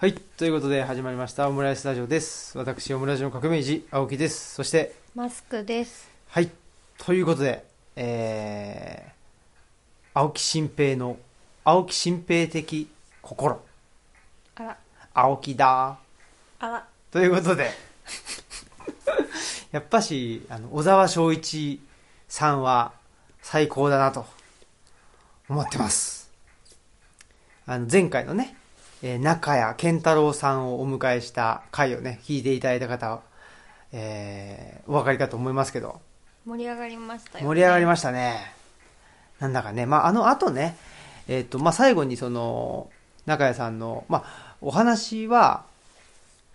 [0.00, 0.14] はい。
[0.14, 2.56] ということで始まりました、オムライスラジオです。
[2.56, 4.54] 私、オムラジオの革命児、青木です。
[4.54, 6.08] そして、マスクです。
[6.28, 6.48] はい。
[6.96, 7.66] ということで、
[7.96, 11.18] えー、青木新平の、
[11.64, 12.88] 青木新平的
[13.20, 13.60] 心、
[14.54, 14.78] あら、
[15.12, 15.98] 青木だ
[16.60, 17.70] あら、ということで、
[19.70, 21.78] やっぱし、あの、小沢昭一
[22.26, 22.94] さんは
[23.42, 24.24] 最高だなと
[25.46, 26.30] 思ってます。
[27.66, 28.56] あの、前回のね、
[29.02, 33.20] えー中谷健太郎さんをお迎えした回をね、聞いていただいた方は、
[33.92, 36.00] えーお分かりかと思いますけど、
[36.46, 37.48] 盛り上がりましたよ、ね。
[37.48, 38.52] 盛り上がりまししたね。
[39.40, 40.76] なんだかね、まあ、あの後ね、
[41.28, 42.90] えっ、と、まあ、最後にその、
[43.26, 45.64] 中谷さんの、まあ、お話は、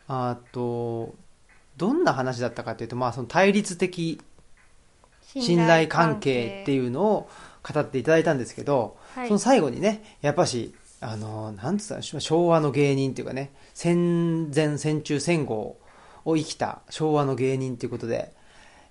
[0.08, 1.14] あと、
[1.78, 4.22] どんな話だったかというと、まあ、その対立的
[5.34, 7.30] た信頼関係っていうのを
[7.64, 15.78] 語っていただいたんですけど、はいその最後にね、やっぱし、あの、なんつった昭和の芸人っていうかね、戦前戦中戦後
[16.24, 18.34] を生きた昭和の芸人ということで、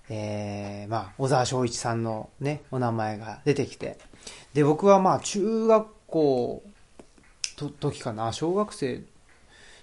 [0.08, 3.98] えー、まあ、小沢昭一さんのね、お名前が出てきて、
[4.52, 6.62] で、僕はまあ、中学校
[7.56, 9.02] と時かな、小学生、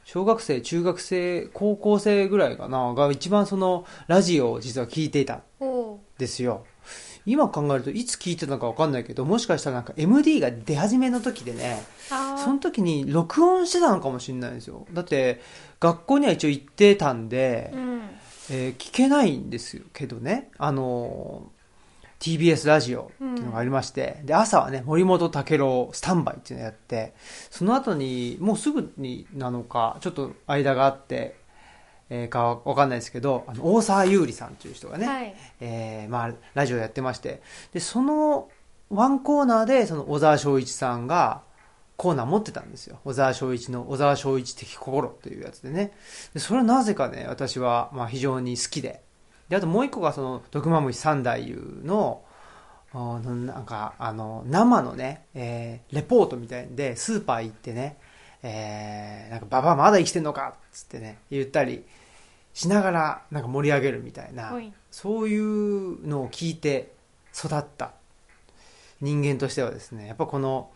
[0.04, 6.66] 小学生、中学生、高校生ぐらいかな、が一番その、ラジオを実は聞いていたおうですよ。
[7.26, 11.84] 今考えるといつ聞いてたのかわかんないけど、もしかしたらなんか MD が出始めの時でね、
[12.38, 14.88] その時に録音してたのかもしれないんですよ。
[14.92, 15.42] だって、
[15.80, 18.02] 学校には一応行ってたんで、うん。
[18.50, 21.62] えー聞けないんですよけどね、あのー
[22.22, 27.16] TBS ラジオっていうのがありまして、で、朝はね、森本武郎スタンバイっていうのをやって、
[27.50, 31.41] その後に、もうすぐになのか、ちょっと間があって、
[32.14, 35.36] えーかわかんないですけど、あの大沢優里さんという人がね、はい。
[35.62, 38.50] えーまあ、ラジオやってまして、で、その
[38.90, 41.42] ワンコーナーで、その小沢昭一さんが
[41.96, 43.00] コーナー持ってたんですよ。
[43.06, 45.94] 小沢昭一の小沢昭一的心というやつでね。
[46.34, 49.02] で、それはなぜかね、私は、まあ、非常に好きで。
[49.48, 52.24] で、あともう一個が、その、毒マムシ三太夫の、
[52.94, 57.98] あのなんか、あの、生のね、えーレポートみたいんで、スーパー行ってね、
[58.44, 61.86] えーなんか、ババアまだ生きてんのかっつってね、言ったり
[62.54, 64.54] しながら、なんか盛り上げるみたいな
[64.92, 66.92] そういうのを聞いて
[67.34, 67.92] 育った
[69.00, 70.70] 人間としてはですね、やっぱこの、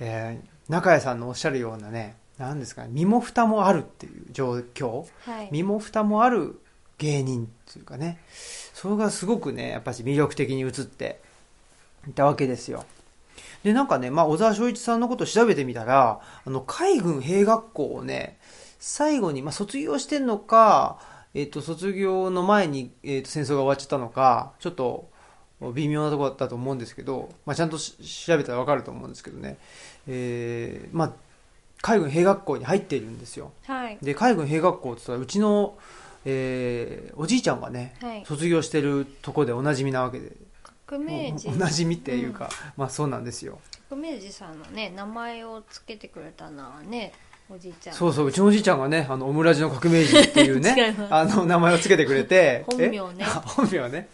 [0.00, 5.48] えー中谷さんのおっしゃるようなね、なんですかね、身も蓋もあるっていう状況、はい。
[5.50, 6.60] 身も蓋もある
[6.98, 8.18] 芸人っていうかね、
[8.74, 11.20] それがすごくね、やっぱし魅力的に映って
[12.06, 12.84] いたわけですよ。
[13.62, 18.37] で、なんかね、まあ、小沢昭一さんのことを調べてみたら、あの、海軍兵学校をね、
[18.78, 21.00] 最後に、まあ、卒業してんのか、
[21.34, 25.10] えっ、と、卒業の前に、えっ、と、戦争が終わっちゃったのか、ちょっと、
[25.74, 27.96] 微妙なところだったと思うんですけど、まあ、ちゃんとし
[28.26, 29.58] 調べたらわかると思うんですけどね、
[30.06, 31.12] えーまあ、
[31.82, 33.52] 海軍兵学校に入っているんですよ。
[33.66, 33.98] はい。
[34.02, 35.76] で海軍兵学校って言ったらうちの、
[36.24, 38.24] えーおじいちゃんがね、はい。
[38.24, 40.32] 卒業してるとこでおなじみなわけで
[40.86, 41.48] 革命児。
[41.48, 47.12] お おなじみっていうか、まあそうなんですよ革命児さんのね、名前をつけてくれたのはね、
[47.50, 47.96] おじいちゃん。
[47.96, 53.24] そうそううちのおじいちゃんがねあのオムラジの革命児っていうねあの名前をつけてくれて本名ね。
[53.46, 54.08] 本名ね。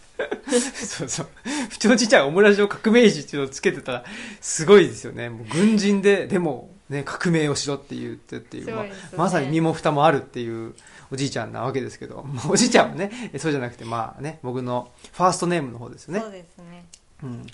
[0.75, 1.27] そうそう。
[1.67, 4.05] うちのおじいちゃんが オムラジの革命児っていうのをつけてたら
[4.41, 5.29] すごいですよね。
[5.31, 8.85] もう軍人ででもね革命をしろって言ってっていうまあ
[9.17, 10.75] まさに身も蓋もあるっていう
[11.11, 16.21] おじいちゃんなわけですけど、まあおじいちゃんはねえそうじゃなくてまあね僕のファーストネームの方ですよね。
[16.21, 16.85] そうですね。
[17.23, 17.47] うん、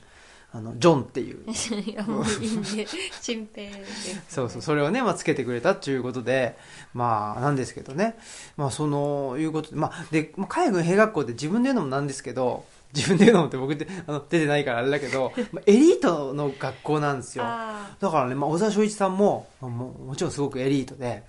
[0.52, 1.44] あのジョンっていう。
[1.86, 2.86] いや、もういいんで、
[3.20, 4.24] 新平です、ね。
[4.28, 6.56] そうそうそれをね、まあ、つけてくれたっていうことで
[6.92, 8.16] まあなんですけどね。
[8.56, 17.44] まあそのいうことでまあでまあ海軍兵学校って自分で言うのもなんですけど自分で言うのもって僕ってあの出てないからあれだけど、まあ、エリートの学校なんですよ。
[17.46, 21.22] あだからね、まあ、小沢昭一さんも、まあもうもちろんすごくエリートで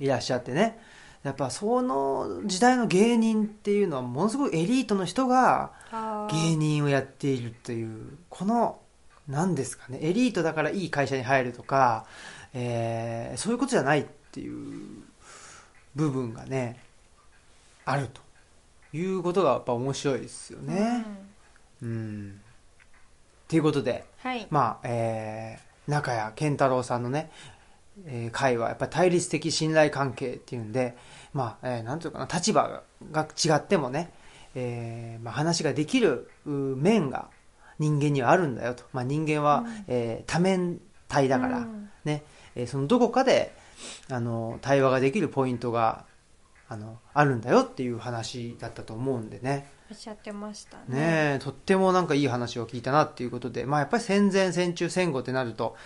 [0.00, 0.78] いらっしゃってね
[1.22, 5.72] やっぱその時代の芸人っていうのはものすごいエリートの人が。
[6.30, 8.78] 芸人をやっているというこの
[9.26, 12.04] 何ですかねエリートだからいい会社に入るとか、
[12.52, 15.02] えーそういうことじゃないっていう
[15.94, 16.78] 部分がね
[17.86, 18.20] あると
[18.96, 21.06] いうことがやっぱ面白いですようんね。
[21.82, 22.40] うん
[23.48, 24.46] ということではい。
[24.50, 27.30] まあ、えー中谷健太郎さんのね、
[28.06, 30.96] えー会はやっぱり対立的信頼関係っていうんで、
[31.32, 34.12] まあ、えーなんていうかな、立場が違ってもね、
[34.54, 37.28] えーまあ、話ができるう面が
[37.78, 38.84] 人間にはあるんだよと。
[38.92, 42.22] まあ、人間は、うんえー多面体だから、うんね、
[42.54, 43.54] えーそのどこかで、
[44.10, 46.04] あの、対話ができるポイントが、
[46.68, 49.70] あの、あるんだよっていう話だったと思うんでね。
[49.90, 50.84] おっしゃってましたね。
[50.88, 50.98] ね
[51.36, 55.76] え、とってもなんかいい話を聞いたなっていうことで、まあやっぱり戦前、戦中、戦後ってなると、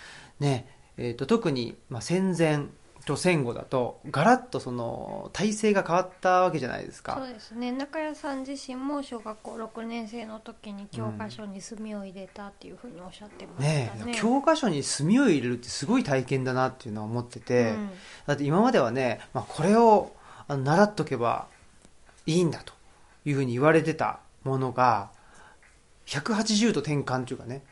[0.41, 0.67] ね、
[0.97, 2.65] えっ、と、特に、まあ戦前
[3.03, 7.71] っと戦後だとガラッとその体制が変わったわけじゃないですそかうですね。
[7.71, 14.05] 中谷さん自身も小学校6年生の時に教科書に墨を入れたっていうふうにおっしゃってましたね。
[14.05, 14.19] ねえ。
[14.19, 17.89] 教科書に墨を入れるってすごい体験だなっていうのは思ってて、うん。
[18.25, 20.13] だって今まではね、まあ、これを
[20.47, 21.47] 習っとけば
[22.25, 22.73] いいんだと
[23.25, 25.09] いうふうに言われてたものが
[26.05, 27.63] 180度転換というかね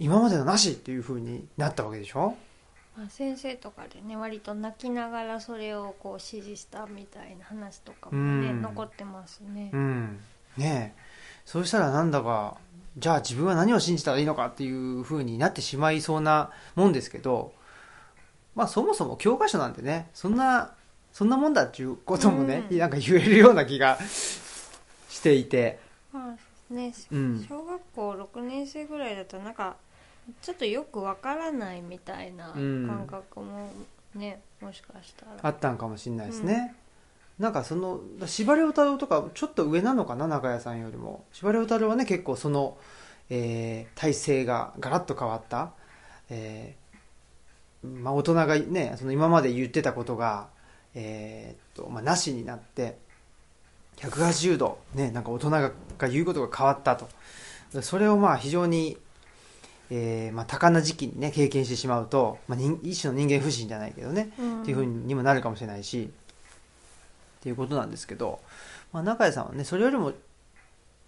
[0.00, 2.34] 今までのなしっていうふうになったわけでしょ？
[2.96, 8.62] まあ、先生とかでね割と泣きながらそれをこう指示したみたいな話とかもね、うん。
[8.62, 9.70] 残ってますね。
[9.72, 9.76] う。
[9.76, 10.18] ん。
[10.56, 11.00] ねえ。
[11.44, 12.56] そうしたらなんだか
[12.98, 17.52] じゃあ自分は何を信じたらいいのかっていうふうになってしまいそうなもんですけど
[18.54, 20.74] まあそもそも教科書なんてねそんな
[21.12, 22.78] そんなもんだっていうこともね、うん。
[22.78, 23.98] なんか言えるような気が
[25.08, 25.78] していて。
[26.12, 26.36] ま
[26.70, 27.46] あね、うん。
[27.48, 29.76] 小学校6年生ぐらいだとなんか
[30.40, 32.86] ちょっとよくわからないみたいなうん。
[32.86, 33.68] 感覚も
[34.14, 35.32] ね、もしかしたら。
[35.42, 36.74] あったんかもしれないですね、
[37.38, 41.24] なんかその司馬遼太郎とかちょっと上なのかな中谷さんよりも。
[41.32, 42.76] 司馬遼太郎はね結構その、
[43.30, 45.72] えー体制がガラッと変わった、
[46.28, 50.48] えーまあ、大人がねその今まで言ってたことが、
[50.94, 52.98] えーっとまあ、なしになって
[53.96, 57.08] 180度、ね、なんか大人がが言うことが変わったと。
[57.82, 58.98] それをまあ非常に、
[59.90, 64.62] えーまあ、多感な時期にね経験してしまうと、まあ、人一種の人間不信じゃないけどねうん。
[64.62, 66.10] っていうふうにもなるかもしれないし
[67.40, 68.40] っていうことなんですけど、
[68.92, 70.12] まあ、中谷さんはねそれよりも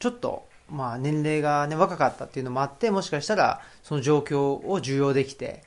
[0.00, 5.62] ちょっと、まあ、年齢が、ね、若かったっていうのもあってもしかしたらその状況を受容できて、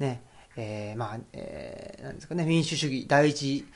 [0.00, 0.22] ね
[0.56, 3.66] えーまあえーなんですかね、民主主義第一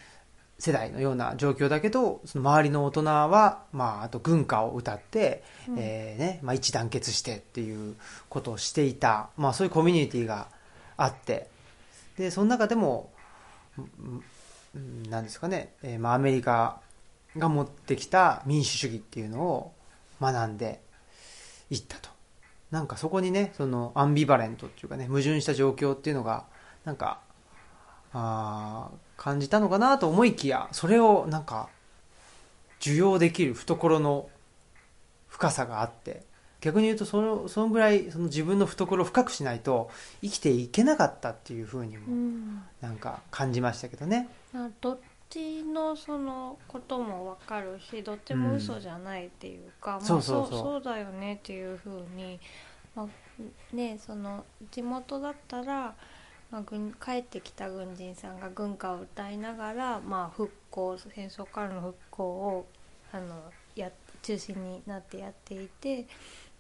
[0.60, 5.76] 世代のような状況だけどその周りの大人は、まあ、あと軍歌を歌って、うん。
[5.78, 7.96] えーねまあ、一致団結してっていう
[8.28, 10.48] ことをしていた、まあ、そういうコミュニティが
[10.96, 11.48] あって
[12.18, 13.10] でその中でも
[13.78, 14.24] うん
[14.74, 16.80] うんなんですかね、えーまあ、アメリカ
[17.36, 19.72] が持ってきた民主主義っていうのを
[20.20, 20.80] 学んで
[21.70, 22.10] いったと。
[22.70, 26.44] なんかそこにねそのアンビバレントっていうかね矛盾した状況っていうのが
[26.84, 27.18] なんか
[28.12, 31.69] あー感じたのかなと思いきやそれをなんか
[32.81, 34.31] 受容できる懐の
[35.28, 36.22] 深さがあって
[36.62, 39.90] 逆に言うとそのそのぐらいその自分の懐を深くしないと
[40.22, 42.62] 生きていけなかったっていうふうにうもん。
[42.81, 44.26] なんか感じましたけどね。
[44.55, 50.49] まあどっちのそのこともわかるしどっちも嘘じゃないっていうか、まあそうそう。
[50.49, 52.40] そうそうだよねっていうふうに、
[52.94, 55.94] まあ、ねその地元だったら、
[56.50, 62.67] まあ、軍帰ってきた軍人さんが軍歌を歌いながら、まあ、復興戦争からの復興を
[63.12, 63.43] あの
[63.76, 63.91] や
[64.23, 66.06] 中心になってやっていて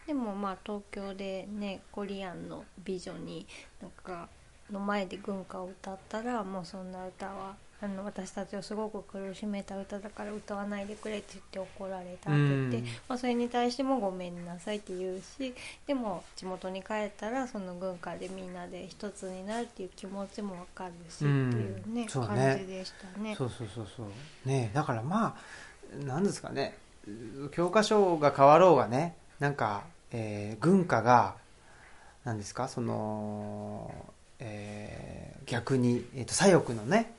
[0.06, 3.46] でもまあ東京でねコリアンの美女に
[3.80, 4.28] なんか
[4.70, 12.84] の前で軍歌を歌ったらもうそんな歌はあの私たちをすごく苦しめた歌だから歌わないでくれって言って怒られたって言って、うん。
[13.08, 15.54] まあ、それに対してもごめんなさいって言うし
[15.86, 22.06] でも地元に帰ったらその軍歌でみんなで一つになるっていう気持ちもわかるしっていうね,、ね。
[22.06, 23.34] 感じでしたね。
[23.34, 24.48] そうそうそうそう。
[24.48, 25.36] ねだからま
[25.94, 26.76] あなんですかね。
[27.52, 31.34] 教科書が変わろうがねなんか、えー軍歌が
[32.24, 33.90] なんですかその、
[34.38, 37.12] えー逆に、えー、と左翼のね、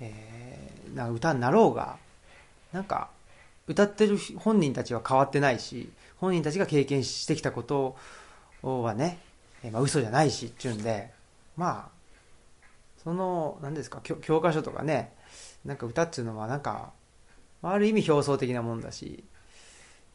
[0.00, 1.96] えーな歌になろうが
[2.72, 3.10] なんか
[3.66, 7.96] 歌ってる本人たちは変わってないし本人たちが経験してきたこと
[8.62, 9.18] はね、
[9.62, 11.10] えーまあ、嘘じゃないしっていうんで
[11.56, 12.00] まあ
[13.02, 15.12] その何ですか教教科書とかね
[15.64, 16.92] なんか歌っていうのはなんか
[17.62, 19.24] ある意味表層的なもんだし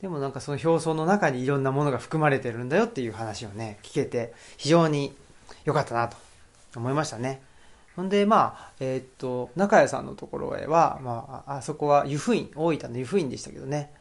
[0.02, 5.16] でもなんかその表層の中にいろんなものが含まれてるんだよっていう話をね聞けて非常に
[5.64, 6.18] 良かったなと
[6.76, 7.42] 思いましたね。
[7.96, 13.92] ほんでまあえーっと中谷さんのところへは、まあ、あそこは湯布院大分の湯布院でしたけどね、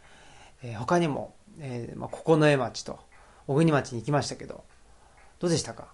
[0.62, 2.98] えー他にも、えーまあ、九重町と
[3.46, 4.64] 小国町に行きましたけど
[5.38, 5.88] どうでしたか？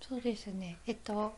[0.00, 0.78] そうですね。
[0.86, 1.34] えっと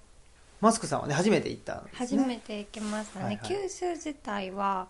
[0.61, 3.49] マスクさんはね初めて行ったんです初ねめて行きましたね、はいはい。
[3.49, 4.88] 九州自体は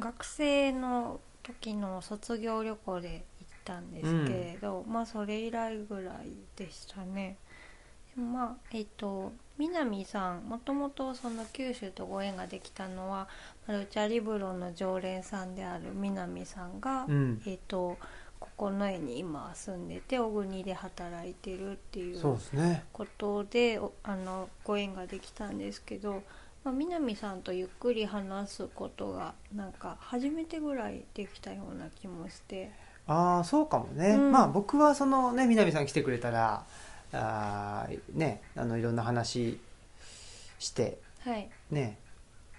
[0.00, 3.22] 学生の時の卒業旅行で行っ
[3.64, 7.36] たんですけれど、まあそれ以来ぐらいでしたね
[8.16, 13.28] まあえっと南さんもともとその九州とご縁ができたのは
[13.66, 17.42] マルチャリブロの常連さんである南さんが、うん。
[17.46, 17.96] えっと
[18.58, 22.84] 九重に今住んでて小国で働いてるっていうそうですね。
[22.92, 26.22] ことでおあのご縁ができたんですけど、
[26.62, 32.70] まあ、南さんとゆっくり話すことがなんか初めてぐらいできたような気もして。
[33.06, 34.32] ああそうかもね、うん。
[34.32, 36.64] まあ僕はそのね南さん来てくれたら
[37.12, 39.58] あーねあのいろんな話
[40.58, 41.48] してはい。
[41.70, 41.98] ね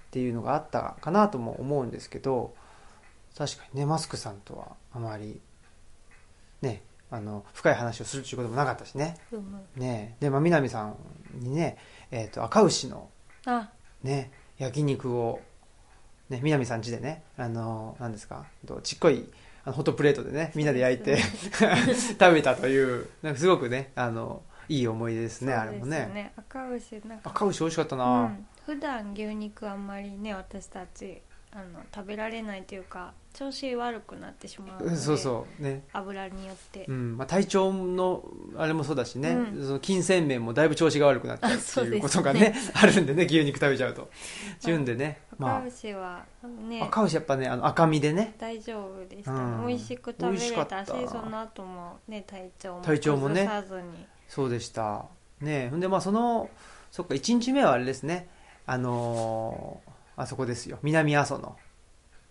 [0.07, 2.53] っていうのがあったかなとも思うんですけど
[3.37, 5.39] 確かにねマスクさんとはあまり
[6.61, 9.15] ねあの深い話をするっていうこともなかったしね。
[9.75, 10.95] ねで、まあ、南さん
[11.39, 11.77] にね、
[12.11, 13.09] えー、と赤牛の
[13.45, 13.69] あ。
[14.03, 15.39] ね焼肉を、
[16.29, 19.29] ね、南さん家でねあの何ですかとちっこい
[19.67, 21.17] あのホットプレートでねみんなで焼いて
[22.17, 26.31] 食べたというなんかすごくねあのいい思い出ですねあれもね。
[26.37, 27.29] 赤牛なんか。
[27.29, 31.21] 赤牛美味しかったうな、ん、普段牛肉あんまりね私たち
[31.57, 35.83] あの食べられないというか調子悪くなってしまうのでそうそうね。
[35.91, 38.23] 油によって、うんまあ、体調の
[38.55, 39.65] あれもそうだしね、うん。
[39.65, 41.97] その金銭面もだいぶ調子が悪くなっちゃうってあそうですね。
[41.97, 44.03] いうことがね あるんでね牛肉食べちゃうと。
[44.03, 44.07] っ
[44.61, 46.25] ていうんでね、ま赤牛は
[46.69, 46.81] ね。
[46.83, 48.35] あ、赤牛やっぱねあの赤身でね。
[48.37, 49.31] 大丈夫でした。
[49.33, 49.67] ね、うん。
[49.67, 50.85] 美味しく食べ美味しかれった。
[50.85, 53.47] たしその後もね体調も体調もね。
[53.47, 54.05] 崩さずに。
[54.27, 55.05] そうでした。
[55.41, 55.69] ね。
[55.71, 56.51] ほんでまあその
[56.91, 58.29] そっか1日目はあれですね。
[58.67, 60.79] あのーあそこですよ。
[60.81, 61.55] 南阿蘇の。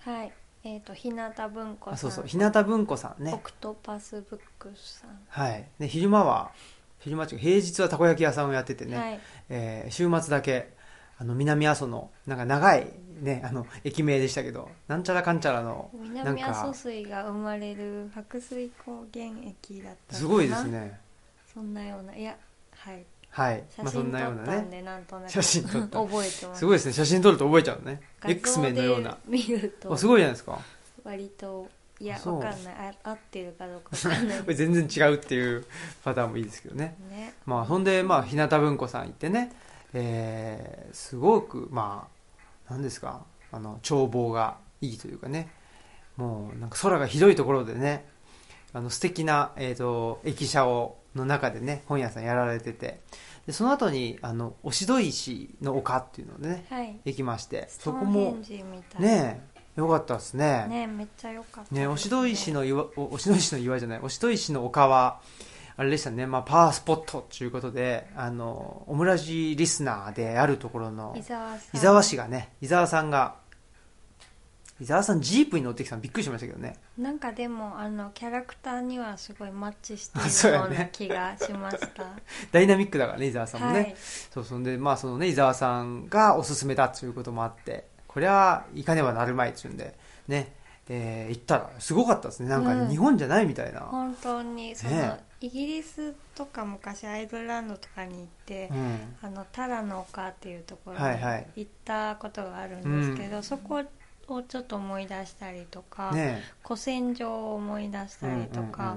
[0.01, 0.33] はい。
[0.65, 1.95] えっ、と日向文庫さん。
[1.95, 2.27] あそうそう。
[2.27, 3.33] 日向文庫さんね。
[3.33, 5.65] オクトパスブックスさん、はい。
[5.79, 6.51] で昼間は
[6.99, 9.21] 昼間っていうか平日はたこ焼き屋さんをやっててね、はい。
[9.49, 10.75] えー週末だけ
[11.19, 21.01] あの南阿蘇のなんか長いねあの駅名でしたけどなんちゃらかんちゃらの南阿蘇水が生まれる白水高原駅だったすごいですね。
[21.55, 22.37] そんなようないや
[22.73, 23.05] はい
[23.37, 23.63] はい。
[23.77, 25.31] まあ、そん写真撮なようなったんねでなんとなく。
[25.31, 26.01] 写真撮った。
[26.01, 26.59] 覚えてます。
[26.59, 26.93] すごいですね。
[26.95, 28.01] 写真撮ると覚えちゃうのね。
[28.27, 29.11] X メンのような。
[29.11, 29.93] で見ると。
[29.93, 30.59] あすごいじゃないですか。
[31.05, 31.69] 割と
[32.01, 32.39] いやそう。
[32.39, 32.75] わかんない。
[33.05, 34.39] あ合ってるかどうかわかんない。
[34.39, 35.67] こ れ全然違うっていう
[36.03, 36.97] パターンもいいですけどね。
[37.11, 37.35] ね。
[37.45, 39.53] まあそんでまあ日向文庫さん行ってね、
[39.93, 42.09] えーすごくま
[42.67, 43.23] あ何ですか。
[43.53, 45.51] あの眺望がいいというかね。
[46.17, 48.07] もうなんか空が広いところでね。
[48.73, 53.01] あの素敵なえっ、と駅舎をの中でね本屋さんやられてて。
[53.47, 57.01] でその後にあのおしど石の丘っていうのでねはい。
[57.05, 57.69] 行きまして。
[57.69, 58.37] そこも
[58.99, 60.67] ねえよかったですね。
[60.69, 64.01] ねめっちゃ良かったね、おしど石の岩おおしど石の岩じゃない。
[64.03, 65.21] おしど石の丘は
[65.77, 71.77] あれでしたね、まあ、パワースポットということであのオムラジリスナーであるところの伊沢さん。
[71.77, 73.37] 伊沢氏がね伊沢さんが
[74.79, 76.77] 伊沢さんジープに乗ってきたのびっくりしましたけどね。
[76.99, 82.05] なんかでもあのキャラクターにはすごいマッチしてるような気がしました、
[82.53, 83.97] ダイナミックだからね伊沢さんもね、はい。
[83.97, 89.97] そうそんでまあそのね伊沢さんがおすすめだということもあってこれは行かねばなるまいっつうんで
[90.29, 90.55] ね
[90.89, 92.49] えー行ったらすごかったですね。
[92.49, 101.47] なんか日本じゃないみたいな、本当にその、ねイギリスとか昔アイルランドとかに行って、うん、あのタラの丘っていうところにはいはい。
[101.57, 103.83] 行ったことがあるんですけど、そこ
[104.35, 108.97] をちょっと思い出したりとか、ね古戦場を思い出したりとか、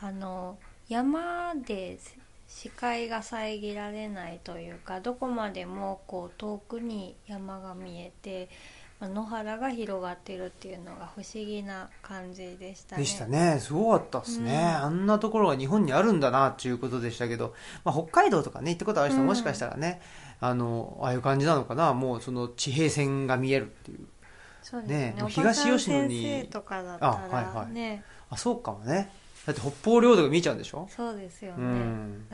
[0.00, 0.58] あの
[0.88, 1.98] 山で
[2.48, 8.48] 視界が遮られないというかどこまでもこう遠くに山が見えて
[8.98, 13.02] まあ野原が広がってるっていうのが不思議な感じでしたね。
[13.02, 13.58] でしたね。
[13.60, 14.58] すごかったですね、うん。
[14.58, 20.02] あんなところが日本にあるんだなっていうことでしたけど、まあ、北海道とかね行ったことある人うんもしかしたらね、
[20.40, 21.94] あのああいう感じなのかな。
[21.94, 24.06] もうその地平線が見えるっていう
[24.62, 25.14] そうですね。
[25.16, 26.22] ね東吉野に。
[26.22, 27.72] 先生とかだったあはいらはい。
[27.72, 29.10] ね、あそうかもね。
[29.46, 30.86] だって北方領土が見えちゃうんでしょ？
[30.94, 32.26] そうですよね、うん。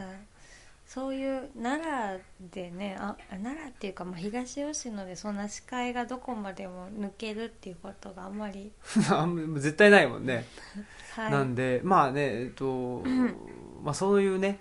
[0.87, 2.21] そういう奈良
[2.53, 8.71] でねあ奈良っていうか、まあ、東吉野でそんな視界がどこまでも抜けるっていうことがあんまり、
[9.59, 10.45] 絶対ないもんね、
[11.17, 13.03] はい、なんでまあねえっと、
[13.83, 14.61] まあ、そういうね、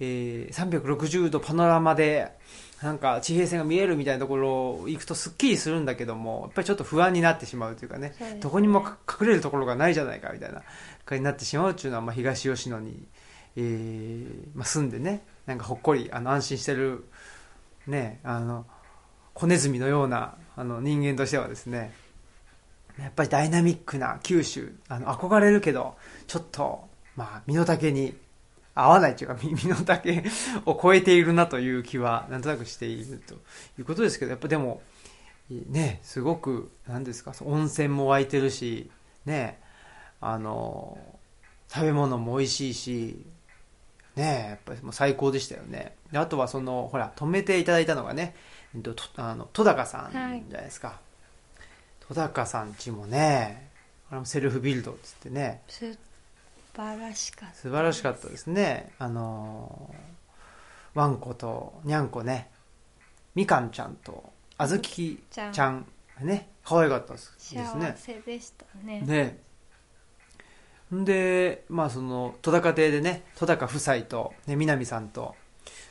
[0.00, 2.32] えー360度パノラマで
[2.82, 8.38] なんか地平線が見えるみたいなところ行くとすっきりするんだけどもやっぱりちょっと不安になってしまうというかねね。
[8.40, 10.62] どこにもか隠れるところがないじゃないかみたいな
[11.04, 13.06] 感じになってしまうっていうのは、まあ、東吉野に、
[13.56, 17.04] えーまあ、住んでねなんかほっこりあの安心してる、
[17.86, 18.64] ね、あの
[19.34, 21.92] 子ネズミのようなあの人間としてはですね
[22.98, 28.14] やっぱりダイナミックな九州あの憧れるけどちょっと、まあ、身の丈に
[28.78, 30.22] 合わないというか身身の丈
[30.64, 34.82] を超えているなという気はなんとなくしているということですけどやっぱでも
[35.50, 38.90] ねすごく何ですか温泉も湧いてるし
[39.26, 39.58] ね
[40.20, 40.98] あの
[41.68, 43.26] 食べ物も美味しいし
[44.16, 45.94] ねやっぱりもう最高でしたよね。
[46.12, 48.34] であとはそのほら止めていただいたのがね
[48.74, 51.00] えっととあの戸高さんじゃないですか、
[52.08, 53.68] 戸高さんちもね
[54.10, 55.62] あれもセルフビルドっつってね。
[55.68, 55.96] 素
[56.78, 57.54] 晴らしかった。
[57.56, 58.92] 素晴らしかったですね。
[59.00, 59.92] あの
[60.94, 62.50] ワンコとニャンコね。
[63.34, 65.86] みかんちゃんとあずきちゃん
[66.20, 66.48] ね。
[66.64, 69.00] 可愛かったですです幸ねせでしたね。
[69.00, 69.38] ね。
[70.94, 75.34] んでまあその戸高邸でね戸高夫妻と、ね、南さんと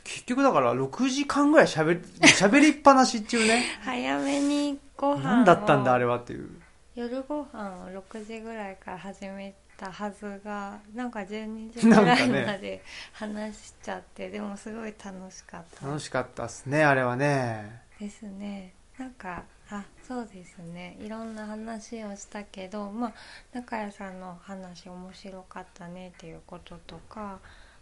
[0.06, 2.00] 結局だから6時間ぐらい喋り、
[2.32, 3.66] 喋りっぱなしっていうね。
[3.84, 5.20] 早めにご飯を。
[5.20, 6.50] 何だったんだあれはっていう。
[6.96, 17.82] 夜ご飯を6時ぐらいから始めたはずがなんか12時ぐらいまで話しちゃって、でもすごい楽しかった楽しかったっすね、あれはね。
[18.00, 23.14] ですねなんかあそうですねいろんな話をしたけどまあ
[23.54, 27.40] 中谷さんの話面白かったねっていうこととか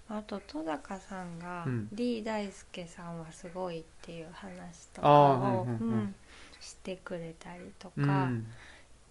[0.10, 6.16] あと戸高さんがうん D 大輔さんはすごいっていう話とかをうんうんうんうん
[6.60, 8.46] してくれたりとうかん。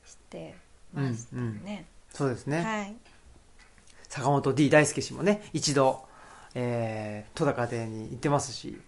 [0.05, 0.55] して
[0.93, 1.87] ましたね。
[2.15, 2.63] そうですね。
[2.65, 2.97] はい
[4.09, 6.05] 坂本 D 大輔氏もね、一度、
[6.55, 8.81] えー、戸高邸に行ってますし、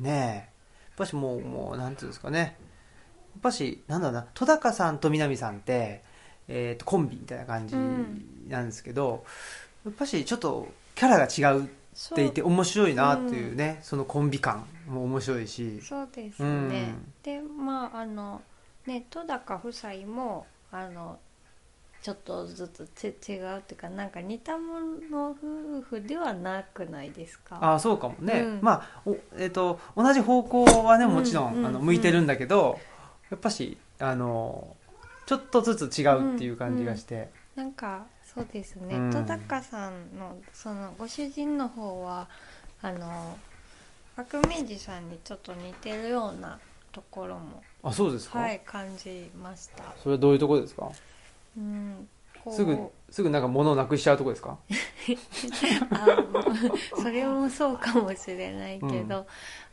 [0.00, 0.14] ねえ。
[0.16, 2.38] やっぱしもう、もう、なんていうんですかね。
[2.38, 6.02] やっぱし、なんだろうな、戸高さんと南さんって、
[6.48, 9.24] えっ、と、コンビみたいな感じうんなんですけど、
[9.84, 10.66] やっぱし、ちょっと、
[10.96, 11.68] キャラが違うっ
[12.16, 17.12] ていて面白いなっていうね、そのコンビ感も面白いし、そうですうねん。
[17.22, 18.42] でまああの
[18.86, 21.18] ね戸高夫妻もあの
[22.04, 24.78] ちょっとずつち違うっていうかなんか似たも
[25.10, 27.56] の夫婦ではなくないですか？
[27.62, 28.40] ああ、そうかもね。
[28.40, 28.58] うん。
[28.60, 31.66] まあ、おえっ、と、同じ方向はね、もちろん、うんうん。
[31.66, 32.78] あの向いてるんだけど、
[33.30, 34.76] やっぱし、あの、
[35.24, 39.10] ちょっとずつ違うっていう感じがして、なんかそうですね、うん。
[39.10, 42.28] 戸高さんのそのご主人の方は
[42.82, 43.38] あの
[44.16, 46.58] 白明治さんにちょっと似てるような
[46.92, 49.84] ところもあ、そうですか、はい感じました。
[50.02, 50.90] それはどういうところですか？
[51.56, 52.08] うん
[52.50, 52.76] すぐ、
[53.10, 54.58] すぐなんか物をなくしちゃうところですか？
[55.92, 56.16] あ
[57.00, 59.26] それもそうかもしれないけど、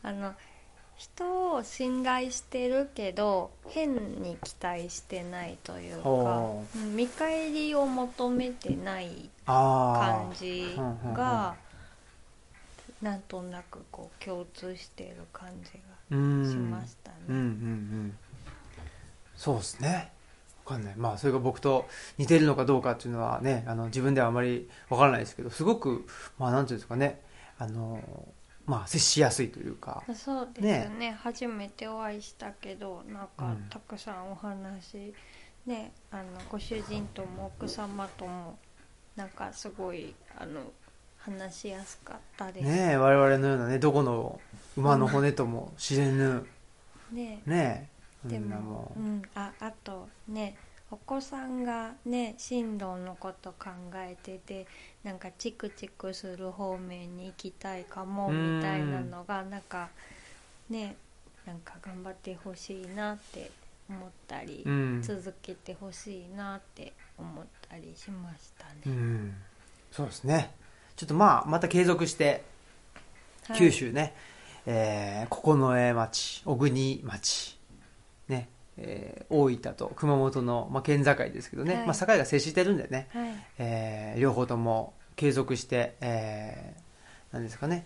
[0.03, 0.33] あの
[0.95, 6.43] 人を信頼してるけど変に期待してないというか
[6.95, 11.55] 見返りを求めてないあ感じうんうんうんが
[13.01, 15.71] なんとなくこう共通している感じ。
[15.71, 17.47] がしましたうんうんうね。
[18.09, 18.17] ん。
[19.35, 20.11] そうですね。
[20.71, 20.95] わかんない。
[20.95, 26.05] まあ、それが僕と似てるのかどうかっていうのはね、あの、自分ではあまりわからないですけど、すごく、
[26.37, 27.21] まあ、なんていうんですかね、
[27.57, 27.99] あの、
[28.65, 31.17] まあ、接しやすいというか、そうですね。
[31.21, 33.65] 初めてお会いしたけどなんかうん。
[33.69, 35.13] たくさんお話、
[35.65, 38.57] ねあのご主人とも奥様とも
[39.15, 40.61] なんかすごいあの
[41.17, 42.65] 話しやすかったです。
[42.65, 44.39] ねえ、我々のようなね、どこの
[44.77, 46.45] 馬の骨とも知れぬ、
[47.11, 50.55] ねねえ、でもも、うん、ああとね
[50.91, 54.67] お子さんがね進路のこと考えてて
[55.03, 59.89] なんかチクチクする方面に行きたいかもうんみたいなのがなんか
[60.69, 60.95] ね
[61.45, 63.51] なんか頑張ってほしいなって
[63.91, 65.01] 思ったり、うん。
[65.01, 68.71] 続けてほしいなって思ったりしましたね。
[68.85, 69.33] うん。
[69.91, 70.51] そうですね。
[70.95, 72.43] ちょっとまあ、また継続して、
[73.47, 74.13] はい九州ね、
[74.67, 77.57] えー、九重町、小国町、
[78.31, 81.85] ね、えー、大分と熊本の、まあ、県境ですけどね、はい。
[81.87, 83.31] まあ、境が接してるんでね、はい。
[83.59, 87.85] えー、両方とも継続して、えー、なんですかね、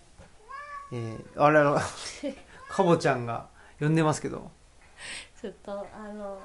[0.94, 1.82] えー、あれあら、
[2.70, 3.48] かぼちゃんが
[3.80, 4.52] 呼んでますけど、
[5.42, 6.40] ちょっとあの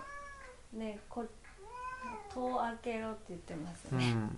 [0.72, 1.24] ねこ
[2.34, 3.98] 戸を開けろって言ってますうん。
[3.98, 4.28] ね、ね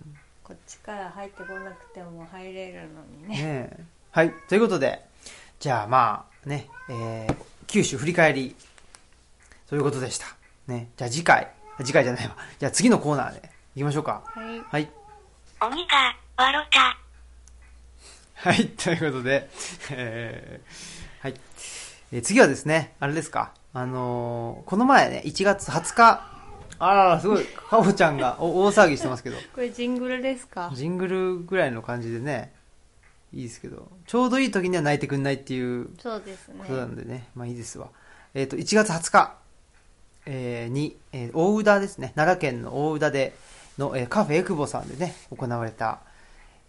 [0.43, 3.83] こっちから入ってこなくても入れるのにねえ。
[4.11, 5.03] はい、ということで、
[5.59, 8.55] じゃあまあね、えー、九州振り返り、
[9.69, 10.27] ということでした。
[10.67, 12.35] ね、じゃあ次回、次回じゃないわ。
[12.59, 13.41] じゃあ次のコーナーで。
[13.75, 14.21] 行きましょうか。
[14.27, 14.59] はい。
[14.61, 14.91] はい。
[15.61, 16.97] 鬼が笑った。
[18.49, 19.49] はい、ということで、
[19.91, 21.33] えーはい。
[22.11, 26.29] えー次はですね、あれですか、あのーこの前ね、1月20日、
[26.79, 30.69] あらら、すごい、かぼちゃんがお大騒ぎしてますけど、 これジングルですか？
[30.75, 32.53] ジングルぐらいの感じでね、
[33.33, 36.55] いいですけど、ちょうどいい時には泣いてくんないっていうそうですね。
[36.59, 37.87] ことなんでね、まあいいですわ。
[38.35, 39.35] えっ、と、1月20日、
[40.25, 43.33] えーに、えー大宇田ですね、奈良県の大宇田で
[43.77, 45.99] の、えーカフェエクボさんでね、行われた、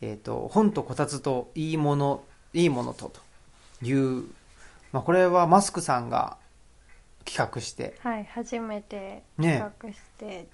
[0.01, 3.11] えっ、と、本とこたつといいもの、いいものと
[3.81, 4.25] という、
[4.93, 6.37] まあこれはマスクさんが
[7.25, 10.47] 企画して、はい初めてね企画して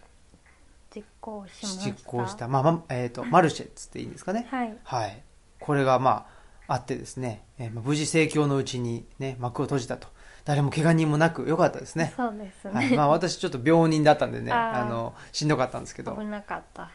[0.94, 4.46] 実行しました、実行した、まあ、まえっ、と、マルシェっつっていいんですかね。
[4.50, 5.22] はいはい。
[5.58, 6.26] これがま
[6.66, 10.08] あ、あってですね、えーまあ無事盛況のうちにね、幕を閉じたと。
[10.50, 12.12] 誰も怪我人もなく良かったですね。
[12.16, 16.16] そうですね、はい、まあ私ちょっと病人だったんでね、あの、しんどかったんですけど。
[16.16, 16.90] 危、なかった。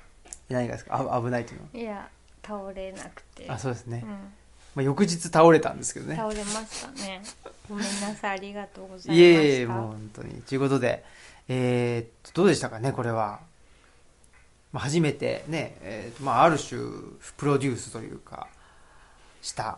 [0.50, 1.08] 何がですか？
[1.10, 1.80] あ危ないっていうの？
[1.80, 2.10] いや
[2.46, 3.48] 倒れなくて。
[3.48, 3.56] は。
[3.56, 4.02] あ、そうですね。
[4.04, 4.10] うん。
[4.10, 4.18] ま
[4.78, 6.18] あ翌日倒れたんですけどね。
[6.18, 7.22] 倒れましたね。
[7.70, 9.14] ごめんなさいありがとうございました。
[9.14, 10.42] いえいえ、もう本当に。
[10.42, 11.06] ということで、
[11.48, 13.40] えーっと、どうでしたかね、これは。
[14.74, 16.82] まあ、初めてね、えーまあ、ある種、
[17.38, 18.50] プロデュースというか、
[19.42, 19.78] した、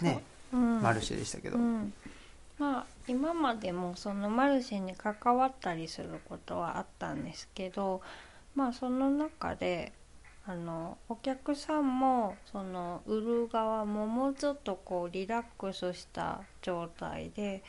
[0.00, 0.80] ね、うん。
[0.80, 1.92] マルシェでしたけど、うん、
[2.58, 8.00] まあ今までもそのマルシェに関わったりすることはあったんですけど
[8.54, 9.92] まあその中で
[10.44, 17.62] あのお客さんもその売る側ももうちょっとこうリラックスした状態で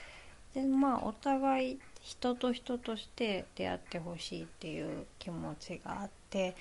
[0.54, 6.56] でまあお互い人と人として出会ってほしいっていう気持ちがあって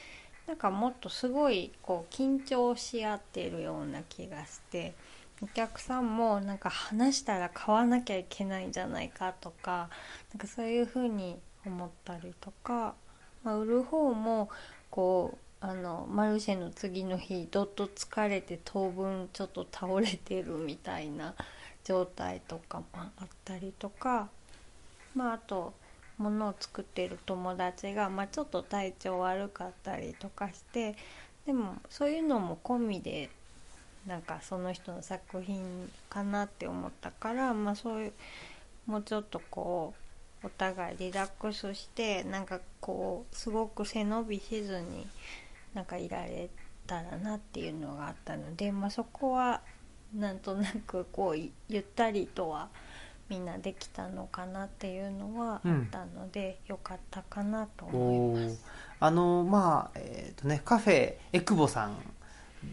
[0.47, 4.95] なんかもっとすごいこう緊張し合ってるような気がして
[5.43, 9.91] お客さんもなんか話したら買わなきゃいけないんじゃないかとか
[10.33, 12.95] なんかそういうふうに思ったりとか、
[13.43, 14.51] まあ、売る方も
[14.91, 21.35] こうあのマルシェの次の日どっと疲れて当分ちょっと倒れてるみたいな
[21.85, 24.29] 状態とかもあったりとか
[25.15, 25.75] まああと
[26.19, 30.95] 物を作ってる友達が、まあ、ちょっと体調悪かったりとかして
[31.47, 33.29] でもそういうのも込みで
[34.07, 38.13] なんかその人の作品かなって思ったから、まあ、そういう
[38.87, 39.95] もうちょっとこ
[40.43, 45.07] うお互いリラックスしてなんかこうすごく背伸びしずに
[45.75, 46.51] なんかいられ
[46.87, 49.61] たらなっていうのがあったので、まあ、そこは
[50.15, 52.69] なんとなくこういゆったりとは
[53.29, 58.63] みんなできたのかなっていうのはあったので、よかったかなと思います。
[59.01, 61.97] あのまあえっ、とねカフェエクボさん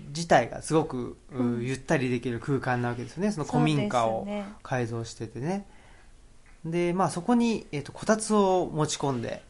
[0.10, 1.64] 自体がすごく、ううん。
[1.64, 3.32] ゆったりできる空間なわけですよね。
[3.32, 4.28] その古民家を
[4.64, 5.66] 改造しててね。
[6.66, 9.44] でまあそこに、えー、とこたつを持ち込んで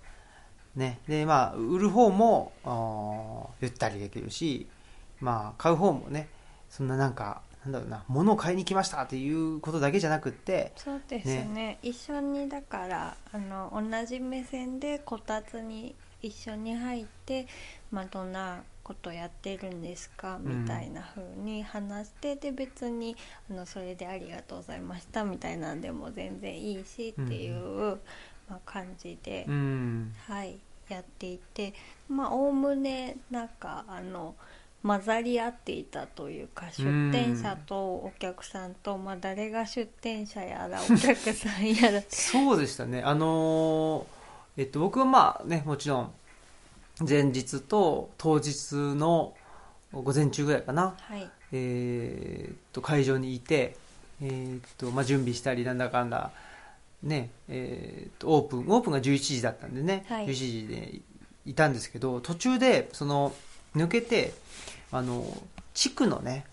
[0.75, 0.99] ね。
[1.07, 4.67] でまあ売る方もゆったりできるし
[5.19, 6.29] まあ買う方もね
[6.69, 11.79] そんななんかなんだろうな物を買いに来ましたっていうことだけじゃなくってそうですね。
[11.81, 17.47] 一緒にだからあの同じ目線でこたつに一緒に入って、
[17.91, 20.35] まあ、どんなことやってるんですか？
[20.35, 20.63] うん。
[20.63, 23.15] みたいな風に話して、で別に
[23.49, 27.99] あのそれでありがとうございましたみたいなんでも全然いいしっていう、
[28.49, 30.13] まあ、感じで、うん。
[30.27, 30.57] はい
[30.89, 31.73] やっていて
[32.09, 34.33] まあおおむねなんかあの
[34.81, 42.01] 混ざり合っていたというか出店者とお客さんと、まあ、誰が出店者やらお客さんやら。
[42.09, 43.03] そうでしたね。
[43.03, 44.05] あのー
[44.57, 46.11] えっと僕はまあねもちろん
[47.07, 49.33] 前日と当日の
[49.91, 50.95] 午前中ぐらいかな。
[50.99, 51.29] はい。
[51.51, 53.75] えーっと会場にいて、
[54.21, 56.31] えーっとまあ、準備したりなんだかんだ、
[57.01, 60.27] ねえーっとオープンオープンが11時だったんでね、はい。
[60.27, 61.01] 11時で
[61.45, 63.33] いたんですけど途中でその
[63.75, 64.33] 抜けて
[64.91, 65.25] あの
[65.73, 66.45] 地区のね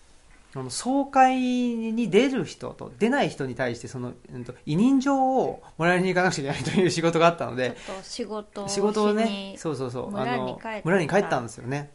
[0.55, 10.81] あの総会に出る人と出ない人に対してその、うんと委任状をもらいに行かなくちゃいけないという仕事があったのでと仕事を仕事をねそうそうそう村にあの帰った。
[10.83, 11.91] 村に帰ったんですよね。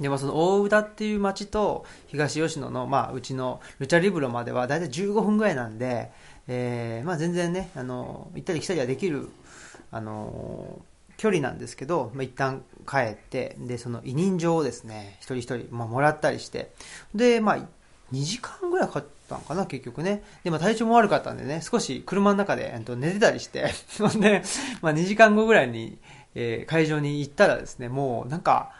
[0.00, 6.10] でもその大宇田っていう町と東吉野の、まあ、うちのルチャリブロまでは大体15分ぐらいなんで、
[6.48, 9.28] えーまあ、全然ねあの行ったり来たりはできる
[9.92, 10.80] あの
[11.16, 16.72] 距離なんですけど、まあ、一旦帰ってでその委任状をですね一人一人、まあ、もらったりして
[17.14, 17.56] で、まあ、
[18.12, 20.22] 2時間ぐらいかかったのかな結局ね。
[20.44, 23.72] で、まあ、体調も悪かったんでね少し車の中でえっと寝てたりして
[24.20, 24.42] で、
[24.82, 25.98] まあ、2時間後ぐらいに、
[26.34, 28.72] えー会場に行ったらですねもうなんか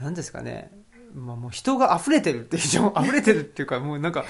[0.00, 0.70] なんですかね、
[1.14, 4.24] まあ、もう人が溢れてるっていう状 溢れてるっていうかもうなんか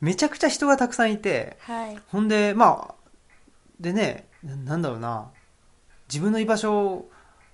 [0.00, 1.98] めちゃくちゃ人がたくさんいてはい。
[2.08, 3.10] ほんでまあ
[3.80, 5.30] でねななんだろうな
[6.08, 7.06] 自分の居場所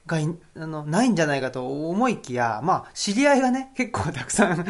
[0.09, 4.67] がいあのないんじゃないかと思いきやまあ知り合いがね結構たくさん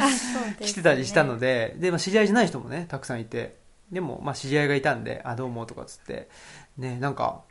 [0.60, 3.56] 来てたりしたのでで、まあ、知り合いじゃない人もねたくさんいて
[3.90, 6.28] でも、まあ、知り合いがいたんで「あどうも」とかっつって
[6.76, 7.42] ねなんか、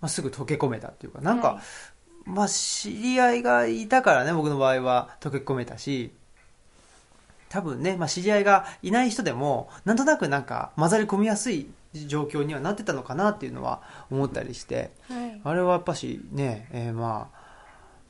[0.00, 1.62] まあ、すぐ溶け込めたっていうかなんか、はい。
[2.28, 6.12] まあ、知り合いがいたからね僕の場合は溶け込めたし
[7.48, 17.38] 多分ね、まあ、知り合いがいない人でもなんとなくなんか混ざり込みやすい状況にはなってたのかなっていうのは思ったりしてはいあれはやっぱしね、えーまあ、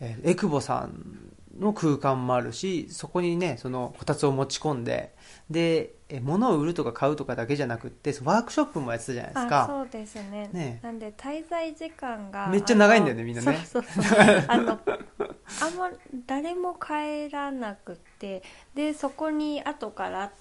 [0.01, 5.15] えーエクボさんの空間もあるしそこにねそのこたつを持ち込んで
[5.51, 10.51] でえー物を売るとか買うとかだけじゃなくってワークショップもやってたじゃないですあかそうですね。
[10.53, 10.81] ね。
[10.83, 13.65] なんで滞在時間がめっちゃ長いんだよねみんなね。
[13.65, 14.19] そうそうそう。
[14.49, 14.79] あの
[15.63, 15.91] あんま
[16.27, 18.43] 誰も帰らなくて
[18.75, 20.33] でそこに後から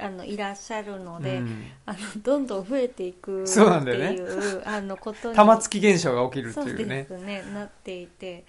[0.00, 1.64] あのいらっしゃるので、うん。
[1.86, 4.12] あのどんどん増えていくってそうなんだよね。
[4.14, 8.44] いうあのことに玉突き現象が起きるってそういうねですねなっていて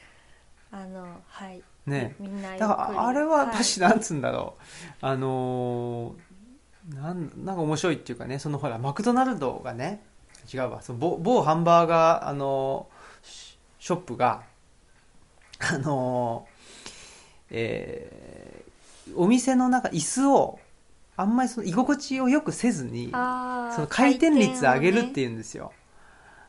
[0.72, 1.62] あのはい。
[1.86, 2.16] ね。
[2.20, 4.64] みんなだからあれはやっぱしはいなんつうんだろう、
[5.02, 10.04] あのーなんなんか面白いっていうかねそのほらマクドナルドがね
[10.54, 10.82] 違うわ。
[10.82, 14.44] その某某ハンバーガー、あのーシショップが
[15.60, 16.54] あのー
[17.52, 18.74] えー
[19.16, 20.60] お店の中椅子を
[21.16, 23.18] あんまりその居心地をよくせずに、そ
[23.82, 25.72] の回転率上げるって回いうんですよ。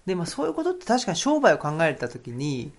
[0.07, 2.73] で、まあそういうことって確かに商売を考えたときに、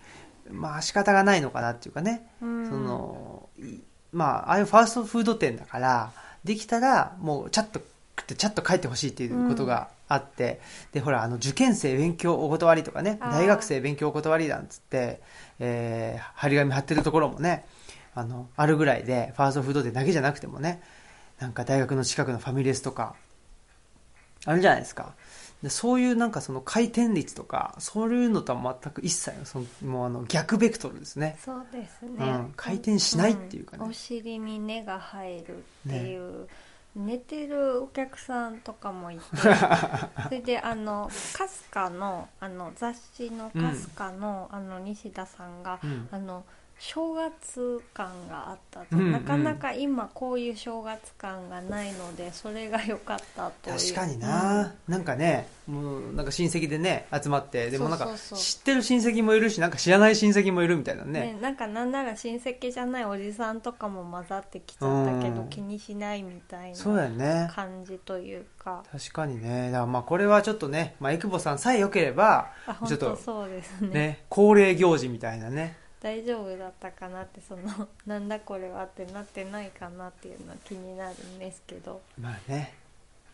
[0.52, 2.28] まあ仕方がないのかなっていうかね。
[2.42, 3.80] うんその、い
[4.16, 6.12] まあ、ああいうファーストフード店だから、
[6.46, 7.82] できたら、もう、ちゃっと
[8.18, 10.62] 食って、ちゃっと帰ってほしいっていうことがあって、
[10.94, 15.22] で、ほら、あの、受験生勉強お断りとかね、大学生勉強お断りなんつって、
[15.60, 17.66] えー、張り紙貼ってるところもね、
[18.14, 20.82] あの、あるぐらいで、ファーストフード店だけじゃなくてもね、
[21.40, 23.16] なんか大学の近くのファミレスとか、
[24.46, 25.14] あるじゃないですか。
[25.64, 31.38] でそういうなんかその回転率とか、そういうのとは全く一切の、その、もうあの、逆ベクトルですね。
[31.44, 33.86] そうですね、うん回転しないっていうかね。
[33.86, 33.90] ん。
[33.90, 36.48] お尻に根が生えるっていう、
[36.96, 46.08] 寝てるお客さんとかもいて それであのかすかのあの雑誌のかすかの,、あの西田さんが、うん。
[46.12, 46.46] あの
[46.78, 49.12] 正月感があったと、うんうん。
[49.14, 53.80] なかなか今こういう正月感がないのでそれが良かったという。
[53.80, 61.34] 確かにな、なんかねもうなんか親戚でね集まってでもなんか知ってる親戚もいるしなんか知らない親戚もいるみたいなうんね。
[61.34, 65.50] ねなんかなんなら親戚じゃないおじさんとかも混ざってきちゃったけどうん。
[65.50, 68.84] 気にしないみたいそうだな感じというか。
[68.92, 69.72] 確かにね。
[69.72, 73.90] だからまあこれはちょっとね、まあ、エクボさんさえ良ければあちょっとそうですね。
[73.90, 82.00] ね恒例行事みたいなね大丈夫だったかなってその なんだこれはってなってないかなっていうのは気になるんですけど。
[82.22, 82.76] まあね。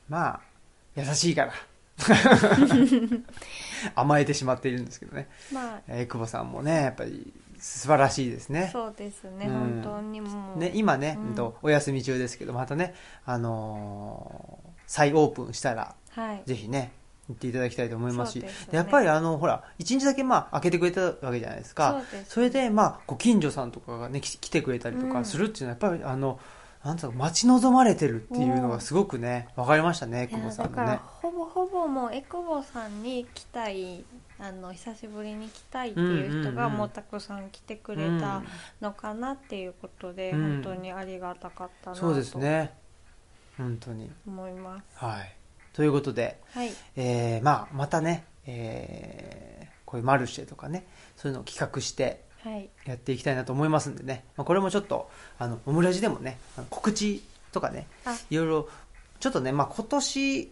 [0.07, 0.41] まあ
[0.95, 1.53] 優しいから。
[3.93, 5.27] 甘えてしまっているんですけどね。
[5.51, 8.67] まエクボさんもねやっぱり素晴らしいですね。
[8.67, 9.53] あそうですね、うん。
[9.53, 10.57] 本当にもう。
[10.57, 11.53] ね、今ね、うん。
[11.62, 16.43] お休み中ですけどまたね、あのー再オープンしたらはい。
[16.45, 16.93] ぜひね
[17.29, 22.03] 行っていただきたいと思いますしねでやっぱりあのほら一日だけまあ開けてくれたわけじゃないですか。
[22.12, 25.13] そうですそれでまあご近所さんとかがねき来てくれたりとうん。
[25.13, 26.39] かするっていうのはやっぱりあの
[26.84, 30.99] なんつうの待ち望まれてるっていうのがすごくね分かりましたねい久保さんのね。
[31.21, 34.03] ほぼほぼもうエクボさんに来たい
[34.39, 38.41] あの久しぶりに来たいっていう人がうんうんうんもうたくさん来てくれた
[38.81, 40.63] のかなっていうことで、うん。
[40.63, 42.73] 本当にありがたかったなそうですとね。
[43.57, 44.10] 本当に。
[44.27, 44.84] 思います。
[44.95, 45.36] はい
[45.73, 46.71] ということではい。
[46.95, 49.51] えーまあ、またね、えー
[49.91, 50.86] こういうマルシェとかね、
[51.17, 52.69] そういうのを企画してはい。
[52.86, 58.17] やっていきたいなと思いますんでね、まあ、これもちょっと、あの、オムラジでもね、告知とかね、あ。
[58.29, 58.69] いろいろ、
[59.19, 60.51] ちょっとね、まあ、今年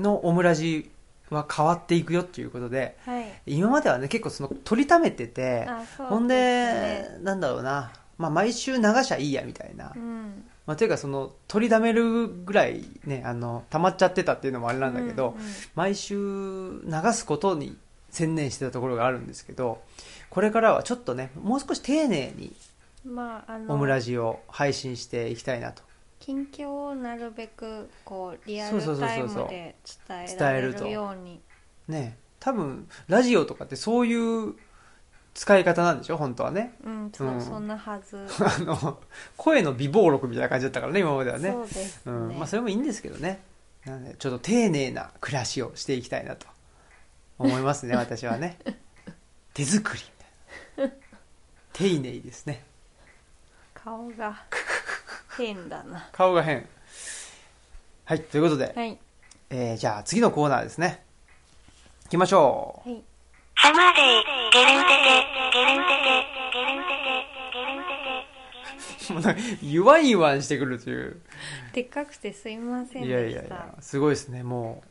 [0.00, 0.90] のオムラジ
[1.30, 3.24] は変わっていくよっていうことで、はい。
[3.46, 16.14] 今まではね、結構その、取りためてて、あそうほんでで、なんだろうな、まあ、毎週流しゃいいやみたいな、うんまあ、というかその、取りだめるぐらいね、あの、溜まっちゃってたっていうのもあれなんだけど、うんうん毎週
[16.84, 17.76] 流すことに
[18.10, 19.82] 専念してたところがあるんですけど
[20.30, 22.54] これからはちょっとねもう少し丁寧に
[23.04, 25.82] まああのオムラジを配信していきたいなと。
[26.20, 29.76] 近況をなるべくこうリアルタイムで
[30.06, 30.26] 伝
[30.56, 31.40] えるように。
[31.86, 34.54] ね多分ラジオとかってそういう
[35.38, 36.74] 使い方なんでしょ本当はね。
[36.82, 37.40] うんそう、うん。
[37.40, 38.98] そんなはず、 あの
[39.36, 41.52] 声の美貌録みたいな感じだったからね今まではね。
[41.52, 42.38] そうですね、うん。
[42.40, 43.40] まあ、それもいいんですけどね。
[43.84, 46.48] なのでちょっと丁寧な暮らしをしていきたいなと
[47.38, 48.58] 思いますね 私はね。
[49.54, 50.02] 手作り。
[50.76, 50.94] みたいな
[51.72, 52.64] 丁寧ですね。
[53.74, 54.42] 顔が
[55.36, 56.08] 変だな。
[56.10, 56.68] 顔が変。
[58.06, 58.98] はいということで、はい。
[59.50, 61.04] えーじゃあ次のコーナーですね。
[62.06, 62.90] 行きましょう。
[62.90, 63.07] はい
[63.60, 67.84] サマーデイ、ゲレンテテ、ゲレンテテ、ゲレンテテ、ゲレンテ
[69.08, 69.12] テ。
[69.12, 71.20] もうなんか言わん言わんしてくるという。
[71.72, 73.20] でっかくてすいませんでした。
[73.20, 74.82] いやいやいやすごいですねも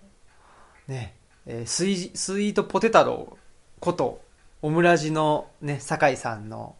[0.89, 0.91] う。
[0.91, 3.38] ね、えースイスイートポテ太郎
[3.80, 4.21] こと
[4.62, 6.75] オムラジのね酒井さんの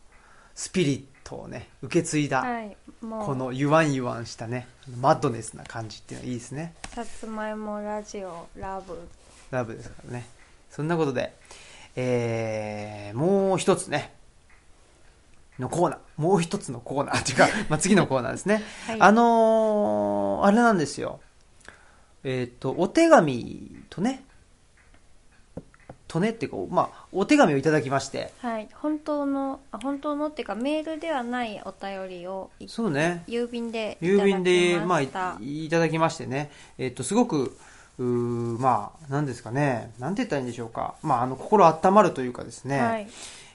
[0.56, 4.68] スピリットをね受け継いだ、はいこの言わん言わんしたね
[5.00, 6.74] マッドネスな感じっていうのはいいですね。
[6.90, 9.08] さつまいもラジオラブ。
[9.52, 10.28] ラブですからね。
[10.70, 11.34] そんなことで
[12.00, 14.14] えー、もう一つね。
[15.58, 16.00] のコーナー。
[16.18, 17.20] もう一つのコーナー。
[17.22, 18.64] っていうか、まあ、次のコーナーですね。
[18.86, 19.02] はい。
[19.02, 21.20] あのーあれなんですよ。
[22.24, 24.24] えっ、と、お手紙とね、
[26.08, 28.70] とねっていうか、まあ、お手紙をいただきまして、はい。
[28.74, 37.58] 本当のあ本当のっていうかメールではないお便りをいそうね、郵便で郵便で、まあ、いいただきましてね、えっ、と、すごく、
[38.00, 38.06] うー
[38.60, 40.96] まあ、なんですかね、なんて言ったらいいんでしょうか。
[41.02, 43.08] まあ、あの、心温まるというかですね、はい。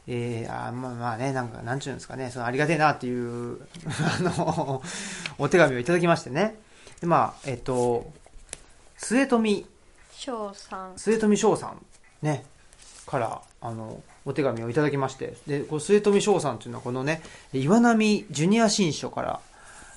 [0.08, 4.82] えー、あまあまあね、なんか、なんちゅうんですかね、そのありがてえなっていう、 あの、
[5.38, 6.56] お手紙をいただきましてね。
[7.00, 8.10] で、まあ、えっ、と、
[8.96, 9.66] 末富
[10.12, 10.92] 翔さん。
[10.96, 11.84] 末富翔さん
[12.22, 12.44] ね。
[13.06, 15.34] からあのお手紙をいただきまして。
[15.46, 19.40] でこう末富翔さんというのはこのね岩波ジュニア新書から、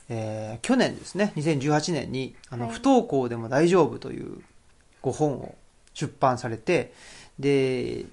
[0.10, 2.76] えー去年ですね、2018年に、あの、はい。
[2.76, 4.41] 不登校でも大丈夫という
[5.02, 5.56] ご本を
[5.94, 6.94] 出版されて、
[7.39, 8.06] で、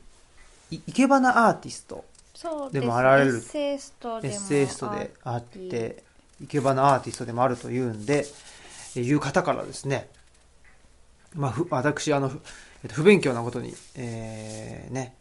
[0.70, 2.04] い生け花アーティスト、
[2.72, 6.02] でもあられるエッセイストでもエッセイストであって、
[6.40, 8.26] 生け花アーティストでもあるというんで、
[8.96, 10.08] えいう方からですね、
[11.34, 12.40] まあ、ふ私、あの、ふ
[12.84, 15.14] えっと不勉強なことに、えーね、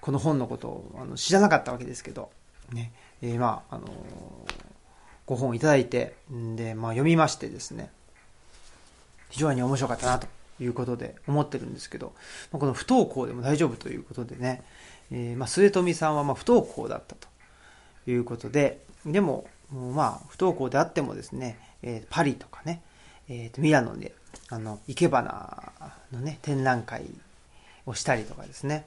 [0.00, 2.30] この本のことをあの知らなかったわけですけど、
[2.72, 2.92] ね、
[3.22, 4.67] えーまあ、あのー
[5.28, 6.14] ご本をいただいて、
[6.56, 7.90] で、まあ、読みましてですね、
[9.28, 10.26] 非常に面白かったなと
[10.58, 12.14] いうことで思ってるんですけど、
[12.50, 14.62] まあこの不登校でも大丈夫ということでね、
[15.12, 17.28] えーまあ、末富さんはま不登校だったと
[18.10, 22.80] いうことで、でも、まあ、不登校であってもですね、えーパリとかね、
[23.28, 24.14] えーとミラノで、
[24.48, 25.72] あの、生け花
[26.10, 27.04] のね、展覧会
[27.84, 28.86] をしたりとかですね、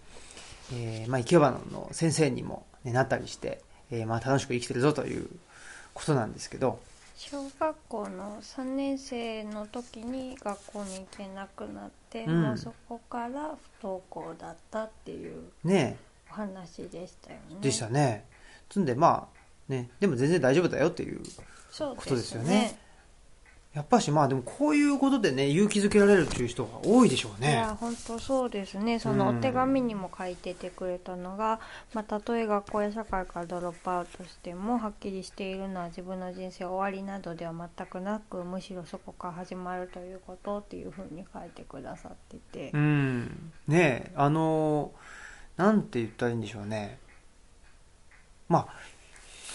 [0.73, 5.27] えーまあ、生け花の先生にも、ね、なったりして、えーまあ、楽しく生きてるぞという
[5.93, 6.79] ことなんですけど、
[7.15, 12.41] 小学校の3年生の時に学校に行けなくなって、うん。
[12.41, 15.97] もうそこから不登校だったっていうね
[16.31, 17.57] お話でしたよね。
[17.61, 18.25] でしたね。
[18.69, 21.21] つんで、まあ、ね、でも全然大丈夫だよっていう
[21.69, 22.77] そうことですよね
[23.73, 27.51] やっぱしまあでもこういうことでね勇気づけられるっていう人が多いでしょうね。
[27.51, 28.99] いや本当そうですね。
[28.99, 29.37] そのうん。
[29.37, 31.61] お手紙にも書いててくれたのが、
[31.93, 43.53] まあ、たとえ学校や社会からドロップアウトしてもはっきりしているのは自分の人生終わりなどでは全くなくむしろそこから始まるということっていうふうに書いてくださってて、うん。
[43.69, 44.91] ねえあの
[45.55, 46.99] なんて言ったらいいんでしょうね。
[48.49, 49.00] まあ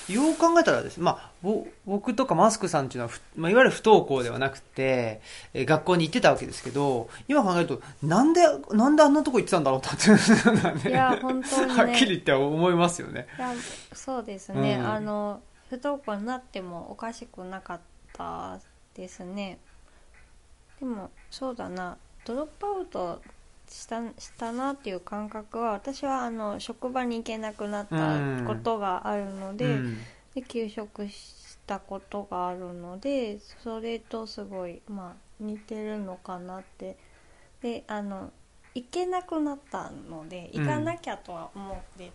[0.08, 5.20] よう考えたらですね、まあ、ぼ僕とかマスクさんっていうのはふ、まあ、いわゆる不登校ではなくて、
[5.52, 10.10] えー学校に行ってたわけですけど、今考えると、なんで、なんであんなとこ行ってたんだろうって
[10.88, 11.82] ねいや本当にね。
[11.82, 13.26] はっきり言って思いますよね。
[13.36, 13.52] いや
[13.92, 14.86] そうですね、うん。
[14.86, 17.80] あの不登校になってもおかしくなかっ
[18.12, 18.60] た
[18.94, 19.58] ですね。
[20.78, 21.96] でもそうだな。
[22.24, 23.22] ドロップアウト
[23.68, 29.98] したしたなっていう感覚は私はあの職場に行けなくなったことがあるので,、うん。
[30.34, 36.96] で休職したことがあるのでそれとすごいまあ似てるのかなって。
[37.62, 38.30] であの
[38.74, 42.12] 行けなくなったので行かなきゃとは思って、ね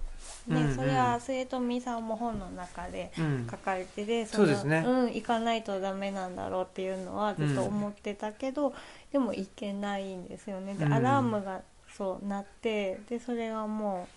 [0.47, 0.57] うん。
[0.57, 3.47] うんそれは末富さんも本の中でうん。
[3.49, 4.83] 書かれてて、そうですね。
[4.85, 8.75] うん、行かないとダメなんだろうっていうのはずっと思ってたけど、
[9.11, 10.73] でも行けないんですよね。
[10.75, 10.93] でうん。
[10.93, 11.61] アラームが
[11.95, 14.07] そう鳴ってでそれがも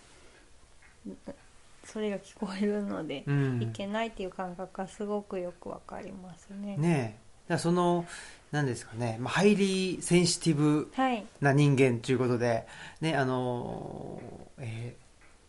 [1.07, 1.11] う
[1.83, 3.61] それが聞こえるので、うん。
[3.61, 6.77] いけないっていう感覚がすごくよくわかりますね。
[6.77, 7.53] ねえ。
[7.53, 8.05] だその
[8.51, 12.65] 何ですかね、まあ、ハイリーセンシティブはい、な人間ということで、
[13.01, 15.05] ね、あのーえー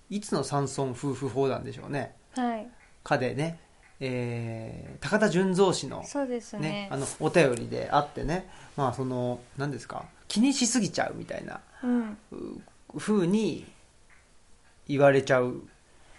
[0.08, 2.14] いつの山村夫婦砲弾でしょうね。
[2.36, 2.68] はい、
[3.02, 3.58] かでね、
[4.00, 6.60] えー高田純三氏のそうですね。
[6.60, 12.18] ね、あの、お便りであってね、まあその、何ですか、気にしすぎちゃうみたいなうん、
[12.94, 13.66] う風に
[14.88, 15.62] 言われちゃう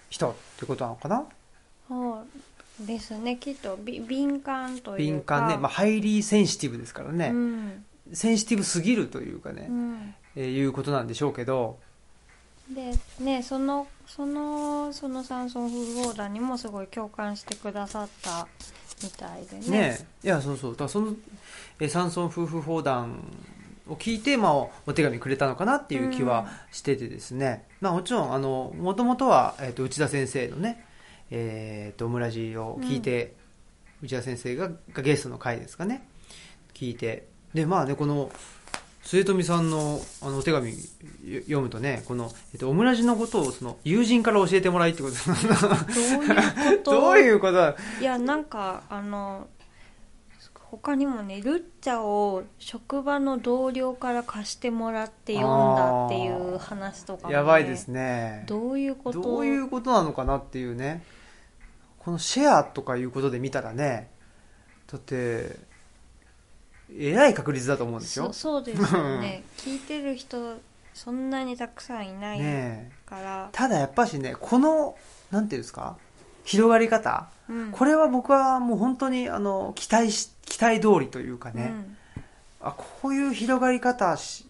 [0.09, 1.25] 人ってことなのかな？
[1.87, 2.19] そ
[2.81, 3.37] うですね。
[3.37, 4.97] きっとび敏感というか。
[4.97, 10.15] 敏感ね、まあハイリーセンシティブですからね、うん、センシティブすぎるというかね、うん。
[10.35, 11.79] えーいうことなんでしょうけど、
[12.69, 18.47] でねそのそのその山村夫婦横断にもすごい共感してくださった
[19.03, 19.79] みたいでね。
[19.79, 20.75] ねいやそうそう。
[20.75, 21.13] だその、
[21.79, 23.21] えー山村夫婦砲弾
[23.87, 30.83] を聞いて、まあ、おお手紙くれたのかなっていう気はしててですね、まあもちろんあのもともとは、えー、と内田先生のね
[31.29, 33.35] えー、とオムラジを聞いて、
[34.01, 36.07] 内田先生ががゲストの回ですかね。
[36.73, 37.27] 聞いて。
[37.53, 38.31] でまあねこの
[39.07, 40.75] 末富さんのあのお手紙よ
[41.43, 46.91] 読むとねこの、えっと、オムラジのことをその友人から教えてもらいってことどういうこと？
[46.91, 47.53] どういうこと？
[47.53, 49.47] だいやなんかあの
[50.55, 58.43] 他にもねルッチャを職場の同僚から貸してもらって読んだっていう話とかも、ね、やばいですね。
[58.47, 59.21] どういうこと？
[59.21, 61.03] どういうことなのかなっていうね。
[61.99, 64.09] このシェアとかいうことで見たらね
[64.91, 65.55] だって
[66.95, 68.27] えらい確率だと思うんですよ。
[68.27, 69.43] そそうですよね。
[69.57, 70.57] 聞いてる人
[70.93, 72.39] そんなにたくさんいない
[73.05, 74.95] から、ただやっぱしねこの
[75.31, 75.97] なんていうんですか？
[76.43, 77.27] 広がり方。
[77.49, 77.71] うん。
[77.71, 81.97] これは僕はもう本当にあの期待し期待通りというかね、うん。
[82.61, 84.47] あこういう広がり方し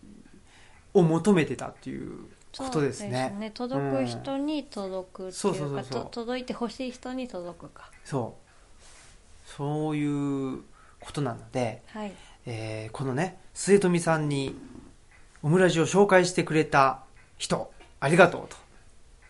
[0.94, 2.26] を求めてたっていう
[2.58, 3.36] ことですね。
[3.40, 7.90] そう届く人に届くっていうか届いてほしい人に届くか。
[8.06, 9.52] そう。
[9.58, 10.62] そういう
[11.00, 12.14] ことなので、はい
[12.48, 14.56] えーこのね末富さんに
[15.44, 17.02] オムラジを紹介してくれた
[17.38, 18.48] 人ありがとう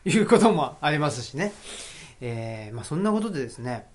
[0.04, 1.52] ということもありますしね、
[2.22, 3.86] えーまあ、そんなことでですね。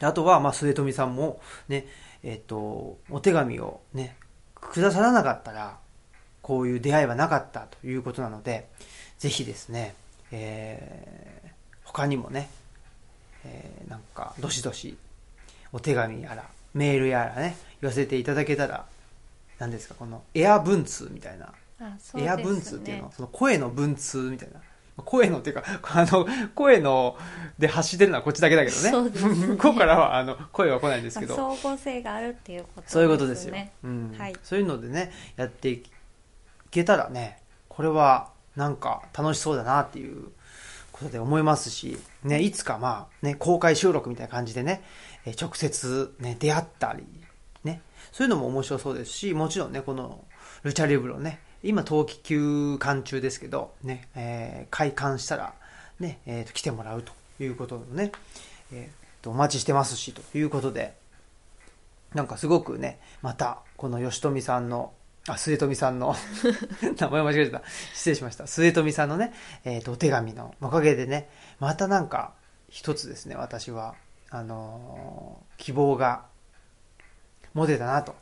[0.00, 1.86] あとは、まあ、末富さんも、ね、
[2.22, 4.16] えっ、と、お手紙をね、
[4.54, 5.78] くださらなかったら、
[6.40, 8.68] こういう出会いはなかったということなので、
[9.18, 9.94] ぜひですね、
[10.30, 11.48] えー、
[11.84, 12.48] 他にもね、
[13.44, 14.96] えー、なんか、どしどし、
[15.72, 16.44] お手紙やら、
[16.74, 18.86] メールやらね、寄せていただけたら、
[19.58, 21.46] 何ですか、このエア文通みたいな、
[22.14, 24.60] ねエア文通っていうの、その声の文通みたいな。
[25.04, 25.64] 声のっていうか、
[25.94, 27.16] あの、声の
[27.58, 29.10] で発してるのはこっちだけだけどね。
[29.10, 31.36] ね向こうからは、あの、声は来ないんですけど。
[31.36, 33.54] まあ相互性があるっていうことですねそういうことですよ。
[33.84, 35.84] うんはいそういうのでね、やってい
[36.70, 37.38] けたらね、
[37.68, 40.30] これはなんか楽しそうだなっていう
[40.90, 44.82] ことで思いますし、ね、いつかまあね、公開収録みたいな感じでね、
[45.26, 47.04] えー直接ね、出会ったり、
[47.64, 50.24] ね、そういうのも面白そうですし、もちろんね、この
[50.62, 55.54] ルチャリブロね、今冬季休館中ですけど、ね、えー開館したら、
[56.00, 58.12] ね、えーと来てもらうということをね、
[58.72, 60.94] えーとお待ちしてますし、ということで、
[62.14, 64.92] なんかすごくね、また、この吉富さんの、
[65.28, 66.16] あ、末富さんの、
[66.98, 67.62] 名前間違えてた。
[67.94, 68.46] 失礼しました。
[68.46, 71.28] 末富さんのね、えっ、と、お手紙のおかげでね、
[71.60, 72.32] またなんか、
[72.70, 73.94] 一つですね、私は、
[74.30, 76.24] あのー希望が
[77.52, 78.14] 持てたなと、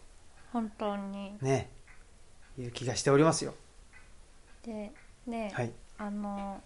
[0.52, 1.68] 本当にね、
[2.58, 3.54] いう気がしておりますよ。
[4.64, 4.90] で
[5.26, 5.72] ね、はい。
[5.98, 6.60] あの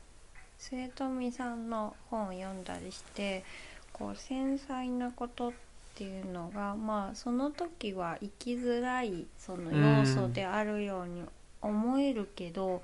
[0.59, 3.45] 末富さんの本を読んだりして
[3.93, 5.53] こう繊細なことっ
[5.95, 11.22] ていうのがまあその時は生きづらいその要素であるように
[11.62, 12.82] 思えるけど、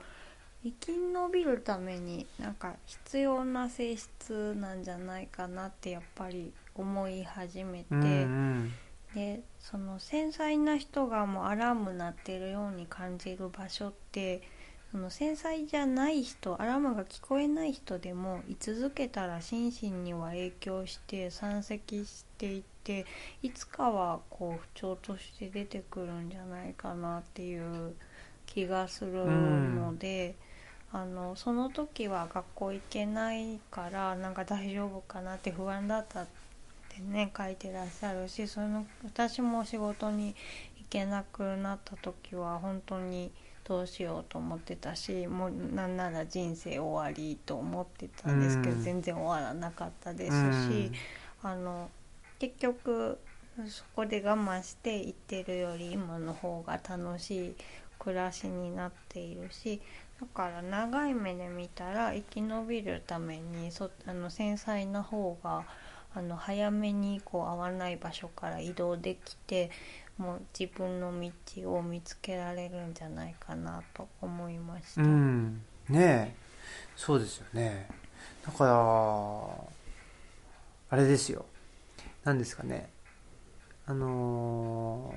[0.67, 7.87] 生き延びるためになんか必要な性質なんじゃないかなってやっぱり思い始めて。
[7.91, 8.73] うんうん。
[9.14, 14.43] でその繊細な人がもうアラーム鳴ってるように感じる場所って
[14.93, 23.07] その繊細じゃない人アラームが聞こえない人でも居続けたら心身には影響して山積していって
[23.43, 27.95] いつかはこう不調として出てくるんじゃないかなっていう
[28.45, 30.35] 気がするので。
[30.93, 36.26] あのその時は学校行けないからなんか大丈夫かなって不安だったっ
[36.89, 40.34] てね書いてらっしゃるしその私も仕事に
[40.78, 43.30] 行けなくなった時は本当に
[43.64, 48.82] どうしようと思ってたしもうなんなら人生終わりと思ってたんですけどうん。
[48.82, 50.53] 全然終わらなかったですうん。
[50.68, 50.93] し
[51.43, 51.91] あの
[52.39, 53.18] 結局
[53.66, 57.55] そこで我慢して行ってるより今の方が楽しい
[57.99, 59.80] 暮らしになっているし
[60.21, 65.64] だから長い目で見たら生き延びるためにそあの繊細な方が
[66.14, 69.71] あの早めにこう合わない場所から移動できて
[70.17, 75.03] もう自分の道を見つけられるんじゃないかなと思いました。
[75.03, 75.61] うん。
[75.91, 76.35] ねえ。
[76.97, 77.87] そうですよね。
[78.45, 78.73] だから、
[80.89, 81.45] あれですよ。
[82.25, 82.89] 何ですかね。
[83.87, 85.12] あの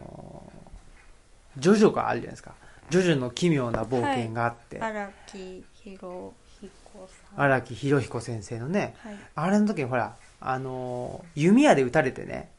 [0.55, 2.53] ージョジョがあるじゃないですか。
[2.89, 7.43] ジョジョの奇妙な冒険があって、荒木博彦さん。
[7.43, 9.17] 荒木博彦先生のね、はい。
[9.35, 12.51] あれの時にほら、あのー弓矢で撃たれてね、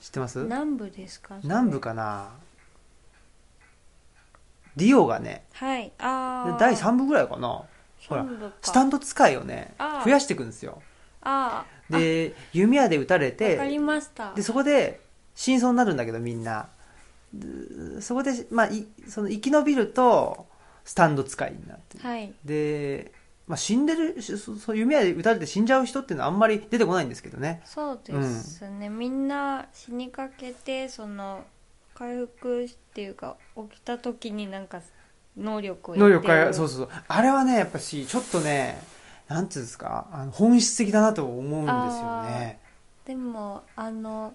[0.00, 0.38] 知ってます？
[0.40, 1.38] 南部ですか？
[1.42, 2.30] 南部かな
[4.76, 5.92] ディオがね、はい。
[5.98, 6.56] ああ。
[6.58, 7.62] 第3部ぐらいかな
[8.08, 8.26] ほら
[8.62, 10.80] スタンド使いをね増やしていくんですよ。
[11.90, 14.32] で弓矢で撃たれわかりてました。
[14.34, 15.00] でそこで
[15.34, 16.68] 真相になるんだけどみんなで
[18.00, 20.46] そこで、まあ、いその生き延びると
[20.84, 22.32] スタンド使いになってはい。
[22.44, 23.12] で、
[23.46, 27.62] まあ、死んでるしそそう弓矢で撃たれて死んじゃう人っていうのはあんまり出てこないんですけどね。
[27.64, 31.44] そうですね、みんな死にかけてその
[31.94, 34.80] 回復っていうか起きた時になんか
[35.36, 36.88] 能力を能力ががそうそうそう。
[37.06, 38.82] あれはねやっぱしちょっとね
[39.28, 42.58] なんていうんですかあの本質的だなと思うんですよね。
[43.04, 44.34] でもあの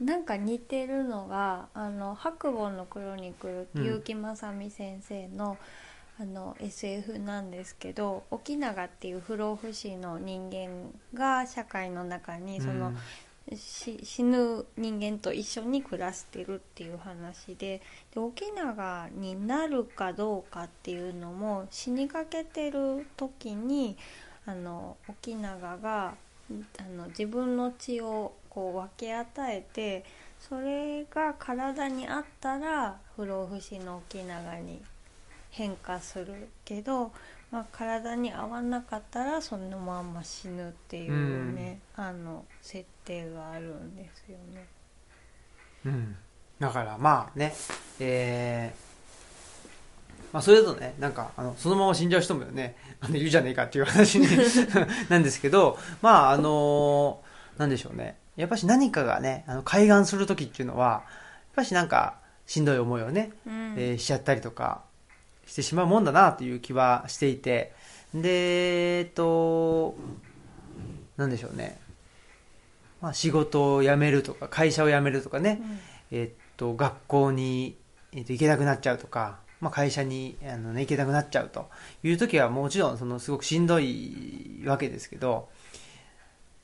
[0.00, 5.56] なんか似てるのが「あの白母のクロニクル」うん結城正美先生の,、
[6.20, 12.92] あの SF なんですけど沖永っていう不老不死の人間が社会の中にその、
[13.54, 17.80] し死ぬ人間と一緒に暮らしてるっていう話で
[18.12, 23.96] で沖永になるかどうかっていうのも死にかけてる時に
[24.44, 26.14] あの沖永が
[26.78, 30.02] あの自分の血をこう分け与えて
[30.40, 34.80] それが体にあったら不老不死の沖永に
[35.50, 37.12] 変化するけど、
[37.50, 44.66] まあ、体に合わなかったらそのまんま死ぬっていうね、あの設定があるんですよね。
[45.84, 46.16] うん、
[46.58, 47.54] だからまあね、
[48.00, 54.26] えーまあ、それだとね、なんか、あの、そのまま死んじゃう人もね、あの、いるじゃねえかっていう話に
[55.08, 57.22] なんですけど、まあ、あの
[57.56, 58.16] なんでしょうね。
[58.36, 61.02] やっぱし何かがね、あの、開眼するときっていうのは、やっ
[61.56, 64.82] ぱしなんか、しんどい思いをね、うんえーしちゃったりとか
[65.46, 67.72] してしまうもんだなという気はしていて、
[68.14, 69.96] で、えっと、
[71.16, 71.78] なんでしょうね。
[73.00, 75.60] まあ仕事を辞めるとか、会社を辞めるとかね、
[76.10, 77.76] えっと、学校に、
[78.12, 81.68] えっと、行けなくなっちゃうとか、まあ会社にあの、ね、行けなくなっちゃうと
[82.02, 85.48] いう時はもちろんそのすごくしんどいわけですけど、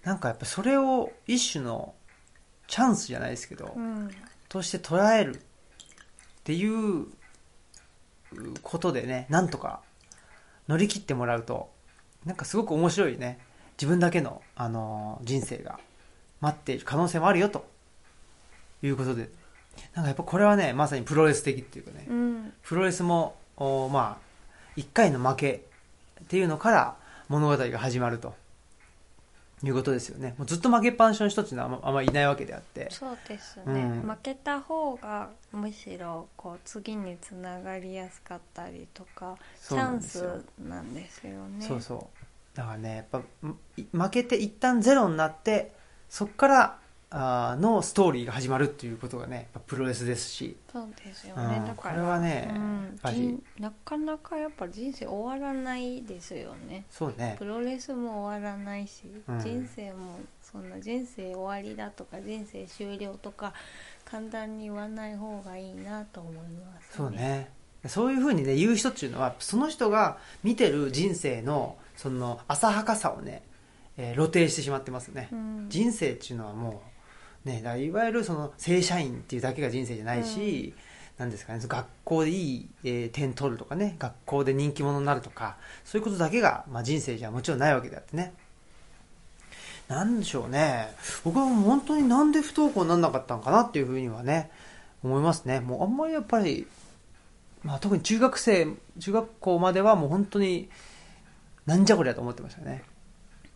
[0.05, 1.95] なんかやっぱそれを一種の
[2.67, 4.11] チャンスじゃないですけど、うん。
[4.49, 5.39] として捉えるっ
[6.45, 7.07] ていう
[8.63, 9.81] ことでね、なんとか
[10.69, 11.71] 乗り切ってもらうと、
[12.25, 13.39] なんかすごく面白いね、
[13.77, 15.79] 自分だけの、あのー人生が
[16.41, 17.65] 待っている可能性もあるよと
[18.83, 19.29] いうことで、
[19.95, 22.53] なんかやっぱこれはね、まさにプロレス的っていうかね、うん。
[22.63, 24.33] プロレスも、おまあ、
[24.77, 25.65] 一回の負け
[26.23, 26.97] っていうのから
[27.29, 28.35] 物語が始まると
[29.69, 30.35] いうことですよね。
[30.39, 32.89] もうずっと負けっぱなしの人っていうのはあんまあんまいないわけであって。
[32.91, 34.09] そうですね、うん。
[34.09, 39.37] 負けた方がむしろこう次につながりやすかったりとか
[39.69, 41.65] チャンスなんですよね。
[41.67, 42.57] そうそう。
[42.57, 43.23] だからねやっぱ
[43.93, 45.73] 負けて一旦ゼロになって
[46.09, 46.79] そこから
[47.13, 50.57] のストーリーが始まるっていうことがねプロレスですし。
[50.73, 53.17] そうですよね、うんだからこれはねうんやっぱり。
[53.17, 56.85] 人なかなかやっぱ人生終わらないですよね。
[56.91, 57.37] そうね。
[57.39, 59.41] プロレスも終わらないし、うん。
[59.41, 63.53] 人生もそんな人生終わりだとか人生終了とか
[64.05, 67.51] 簡単に言わない方がいいなと思います、そうね。
[67.87, 73.43] そういうふうにね言う人っていうのはその人が見てる人生のその浅はかさをね、
[73.97, 75.67] えー露呈してしまってますね、うん。
[75.69, 76.92] 人生っていうのはもう、
[77.45, 80.75] ね、だいわゆるその正社員っていうだけが人生じゃないし、
[81.19, 88.33] なんですかね、学校でいい、えー点取るとかね、学校で人気者になるとか、そういうことだけが、まあ、人生じゃもちろんないわけであってね。
[89.89, 90.95] なんでしょうね。
[91.25, 94.51] 僕は本当になんで不登校にならなかったのかなっていうふうにはね、
[95.03, 95.61] 思いますね。
[95.61, 96.67] もうあんまりやっぱり、
[97.63, 98.69] まあ特に中学生、
[98.99, 100.71] 中学校まではもう本当に、
[101.67, 102.85] なんじゃこりゃと思ってましたね。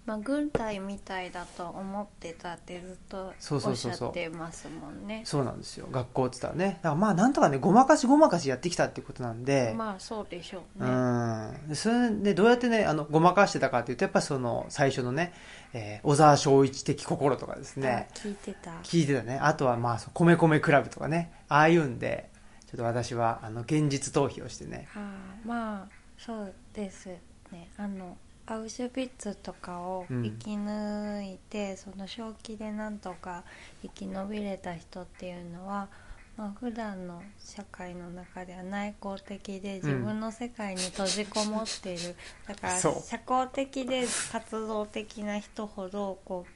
[0.07, 5.23] まあ、軍隊みたいだと思ってたってずっとそうおっしゃってますもんね。
[5.25, 5.89] そうなんですよ。
[5.91, 6.79] 学校って言ったらね。
[6.81, 11.69] だからまあなんとかね、ごまかしごまかしやってきたっていうことなんで、まあそうでしょううね、ん。
[11.69, 15.33] でそれでどうやってね、あの、ごまかしてたかっていうと、やっぱその、最初のね、
[15.73, 18.71] えー小沢昭一的心とかですね、あ聞いてた。
[18.85, 19.39] 聞いてたね。
[19.43, 22.31] あとはまあ、米米クラブとかね、ああいうんで、
[22.71, 25.05] ちょっと私は、あの、現実逃避をしてね、はあ、
[25.45, 27.09] まあそうです
[27.51, 27.69] ね。
[27.77, 28.17] あの
[28.47, 33.43] アウシュビッツとかをうん生き抜いて、その正気でなんとか
[33.83, 35.89] 生き延びれた人っていうのは、
[36.37, 42.15] まあ普段の社会の中では内向的で自分の世界に閉じこもっている、
[42.47, 42.91] だから社
[43.29, 46.53] 交的で活動的な人ほどこう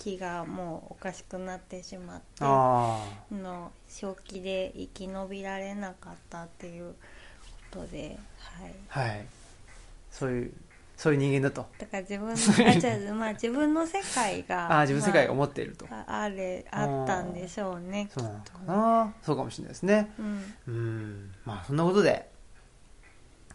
[0.00, 2.98] 気がもうおかしくなってしまってあ
[3.30, 6.94] の正気で生き延びられなかったっていう
[7.72, 9.26] ことで、はい、あ、はい。
[10.10, 10.52] そういう、
[11.02, 11.66] そういう人間だと。
[11.78, 12.28] だから自分
[13.08, 15.84] の まあ自分の世界がああ、自分の世界がま思っていると。
[15.90, 19.14] ああれあったんでしょうねそうなのかな。
[19.20, 20.12] そうかもしれないですね。
[20.16, 21.34] うんうん。
[21.44, 22.30] まあ、そんなことで、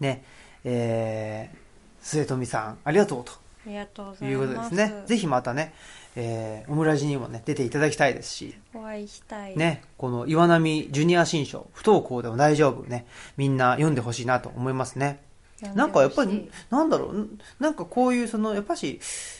[0.01, 0.25] ね、
[0.65, 1.57] えー、
[2.01, 3.31] 末富さん、ありがとうと。
[3.31, 5.03] ありがとうござといういますことですね。
[5.05, 5.73] ぜひまたね、
[6.17, 15.25] えー、オムラジにもね、出ていただきたいですし、お会いしたいね、この岩波ジュニア新書、不登校でも大丈夫ね、みんな読んでほしいなと思いますね。
[15.73, 18.99] なんかやっぱり、なんだろう、んなんかこういう、その、やっぱし、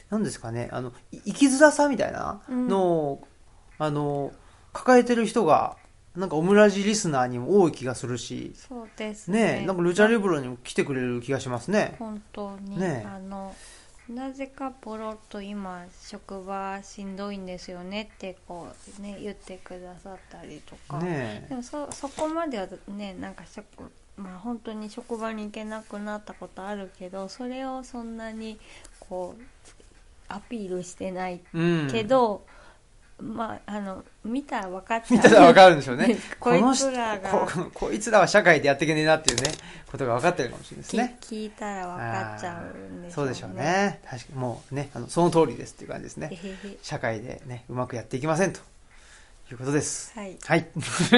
[0.10, 3.28] なんですかね、あの、い生きづらさみたいなのを、
[3.78, 4.32] あの、
[4.74, 5.78] 抱えてる人が、
[6.16, 9.60] なんかオムラジリスナーにも多い気がするし、そうですね。
[9.60, 11.96] ね、なんかルチャリブロにも来てくれる気がしますね。
[12.00, 13.54] 本当に、ねあの
[14.10, 23.66] なぜかポロッと今職場しんどいんですよねってこうね言ってくださったりとか、ねでもそそこまではねなんか職
[24.18, 28.60] まあ本当に職場に行けなくなったことあるけどそれをそんなに
[29.00, 29.42] こう
[30.30, 31.88] アピールしてないうん。
[31.90, 32.46] けど、
[33.22, 36.18] まああの見たら分かっちゃう見たらわかるんでしょうね。
[36.40, 39.52] こいつらがこいつらは社会でやっていけねえなっていうね、
[39.92, 41.18] ことが分かってるかもしれないですきね。
[41.22, 44.02] 聞いたら分かっちゃうんでしょそうでしょうね。
[44.06, 46.32] 確かにもうね、あの、その通りですっていう感じですね。
[46.82, 48.60] 社会でね、うまくやっていきませんと
[49.52, 50.12] いうことです。
[50.14, 50.68] はいはい。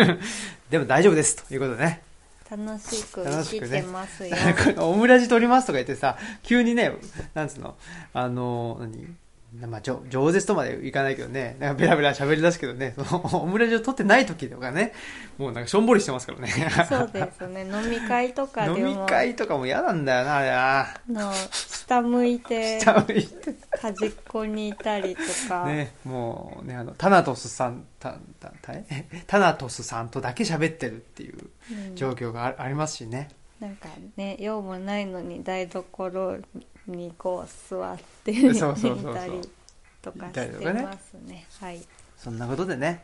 [0.70, 2.09] でも大丈夫ですということでね。
[2.50, 3.82] 楽しく楽生きしくね。
[3.82, 4.36] てますよ。
[4.64, 6.93] このオムラジ取りますとか言ってさ、急にね、
[7.34, 7.76] なんつうの、
[8.14, 9.16] あの、何？
[9.54, 14.93] まあ、じょ饒舌とまでいかないけどね、なんかベラベラ喋り出すけどね、そ のオムラジを撮ってない時とかね、
[15.39, 16.50] もうなんかしょんぼりしてますからね。
[16.88, 20.41] そうですね飲み会とかで飲もみ会とかも嫌なんだよな、あ
[21.08, 21.24] れな。
[21.28, 23.56] の下向いて下向いて。
[23.82, 31.38] 端っこにいたりとか、ね、もうね、あの、タナトスさん、た、た、たえタナトスさんとだけ喋ってるっていう
[31.72, 33.30] うん状況があありますしね。
[33.60, 36.38] なんかね用もないのに台所
[36.89, 39.41] にこう座ってそうそうそうそういたり
[40.01, 41.81] とかしてますねはい
[42.19, 43.01] そんなことでね、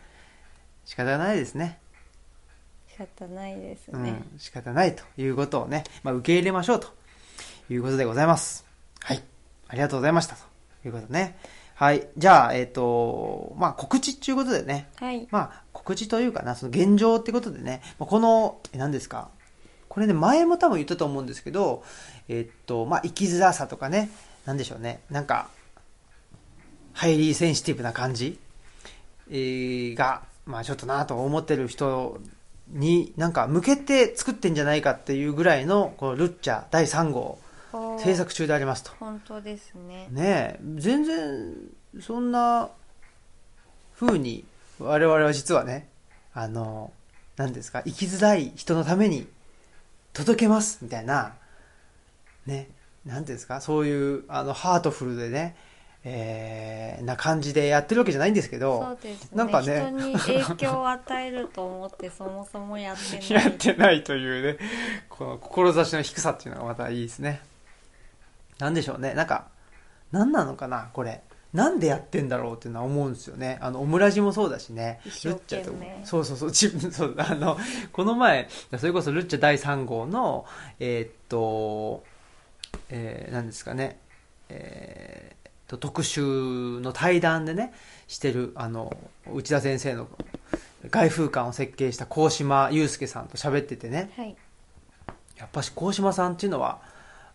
[0.84, 1.80] 仕方ないですね。
[2.90, 6.90] 仕方ないですうね、ん、仕方ないということをね、まあ、受け入れましょうと
[7.70, 8.66] いうことでございます。
[9.00, 9.24] はい。
[9.70, 10.42] ありがとうございましたと
[10.86, 11.38] いうことね。
[11.76, 12.10] はい。
[12.18, 19.30] じゃあ、えっ、と、まあ、告知っていうことでね、はいまあ、告知というかな、その現状ってことでね、まあこの、え何ですか、
[19.96, 21.82] これね、前も多分言ったと思うんですけど、
[22.28, 24.10] えっと、まあ、生きづらさとかね、
[24.46, 25.48] なんでしょうね、なんか、
[26.92, 28.38] ハイリーセンシティブな感じ、
[29.30, 32.20] えーが、まあ、ちょっとなと思ってる人
[32.68, 37.40] に、なんか、向けて作ってんじゃないかっていうぐらいの、このルッチャ第3号、
[37.98, 38.92] 制作中でありますと。
[39.00, 40.08] 本当ですね。
[40.12, 40.60] ねえ。
[40.76, 41.56] 全然
[42.02, 42.70] そんな
[43.98, 44.44] 風に
[44.80, 45.88] 我々は実はね
[46.34, 46.92] あの
[47.38, 49.28] 何ですか生きづらい人のために
[50.16, 51.34] 届けますみたいな
[52.48, 52.70] ね
[53.06, 55.56] 何ていうんですかそういうあのハートフルでね
[56.06, 59.30] えーな感じでやってるわけじゃないんですけどそうですね。
[59.34, 63.44] なんかね人に影響を与えると思ってそもそもやってない。
[63.46, 64.60] やってないというね
[65.10, 67.42] この志の低さっていうのがまたいいですね。
[68.60, 69.14] なんでしょうね。
[69.16, 69.48] なんか
[70.12, 71.22] 何なのかなこれ
[71.56, 73.58] なんでやってんだろうっていうのは思うんですよね。
[73.62, 75.00] あのオムラジもそうだしね。
[75.06, 75.86] ルッチャとも。
[76.04, 76.50] そうそうそう。
[76.50, 77.58] 自分そうあの
[77.94, 80.46] この前それこそルッチャ第3号の
[80.80, 82.04] えーっと
[82.90, 83.98] えー、何ですかね。
[84.50, 87.74] えーっと特集の対談でね
[88.08, 88.96] してるあの
[89.34, 90.08] 内田先生の
[90.92, 94.12] 外風館を設計した高島祐介さんと喋っててね。
[94.18, 94.36] はい。
[95.38, 96.82] やっぱし高島さんっていうのは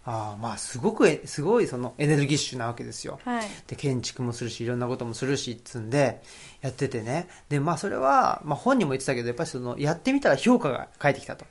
[0.05, 3.21] あーまあすごくえすごいそのエネルギッシュなわけですよ。
[3.25, 3.49] はい。
[3.67, 6.23] で建築もするしいろんなこともするしっつんで
[6.63, 7.29] やっててね。
[7.49, 11.45] でまあそれは、まあ、本人も言ってたけどやっぱりそのやってみたら評価が返ってきたと。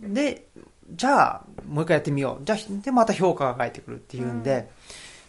[0.00, 0.46] で
[0.94, 2.44] じゃあもう一回やってみよう。
[2.44, 4.64] じゃあでまた評価が返ってくるっていうんで、うん。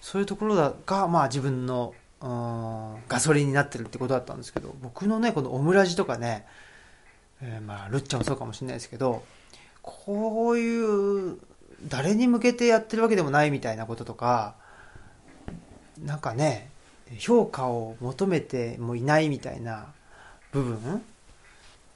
[0.01, 6.45] そういうところがが、まあ、自分のガソリンになってるってことだったんですけど僕のねこのオムラジとかね、
[7.41, 9.23] えーまあルッチャもそうかもしれないですけど
[9.81, 11.37] こういう
[11.87, 14.55] 誰に向けてやってるわけでもないみたいなこととか
[16.03, 16.69] なんかね
[17.17, 19.87] 評価を求めてもいないみたいな
[20.51, 21.01] 部分。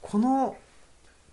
[0.02, 0.56] この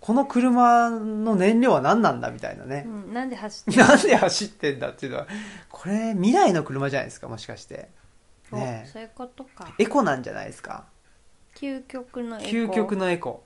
[0.00, 2.84] この車の燃料は何なんだみたいなね。
[2.86, 5.26] う、ん、なんで走ってるなんで走ってんだっていうのは
[5.70, 7.88] これ未来の車じゃないですかもしかして。
[8.52, 9.74] おねそういうことか。
[9.78, 10.84] エコなんじゃないですか。
[11.56, 12.48] 究極のエコ。
[12.48, 13.44] 究極のエコ。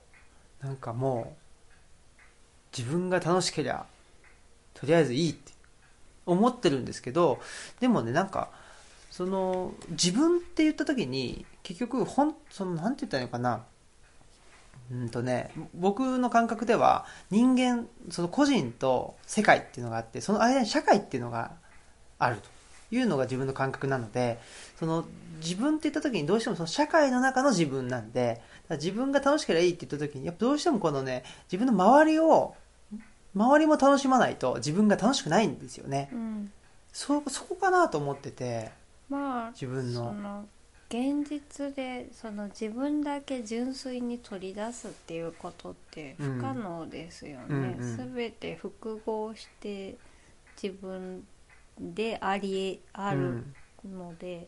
[0.61, 3.85] なんかもう自分が楽しけりゃ
[4.79, 5.51] とりあえずいいって
[6.25, 7.39] 思ってるんですけど
[7.79, 8.49] でもねなんか
[9.09, 13.63] その自分って言った時に結局ほんそのなんて言ったらいいのかな
[14.91, 21.51] うんとね僕の感覚では人間その個人と世界っていうのがあってその間に社会っていうのが
[22.17, 24.39] あるというのが自分の感覚なので
[24.79, 25.05] その
[25.41, 32.55] 自分って言った時にどうしてもその社会の中の自分なんで自分が楽しければいいって言った時にやっぱどうしてもこのね自分の周りを
[33.35, 36.09] 周りも楽しまないと自分が楽しくないんですよね。
[36.11, 36.51] うん。
[36.91, 38.71] そそこかなと思ってて
[39.09, 40.09] まあ自分の。
[40.09, 40.45] その
[40.89, 47.63] 現実でその自分だけ純粋に取り出すっていうことって不可能ですよね、うんうん。
[47.63, 49.95] うん全て複合して
[50.61, 51.23] 自分
[51.79, 53.55] でありあるうん。
[53.85, 54.47] ので、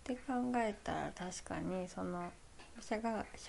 [0.00, 2.32] って考えたら確かにその
[2.80, 2.98] 社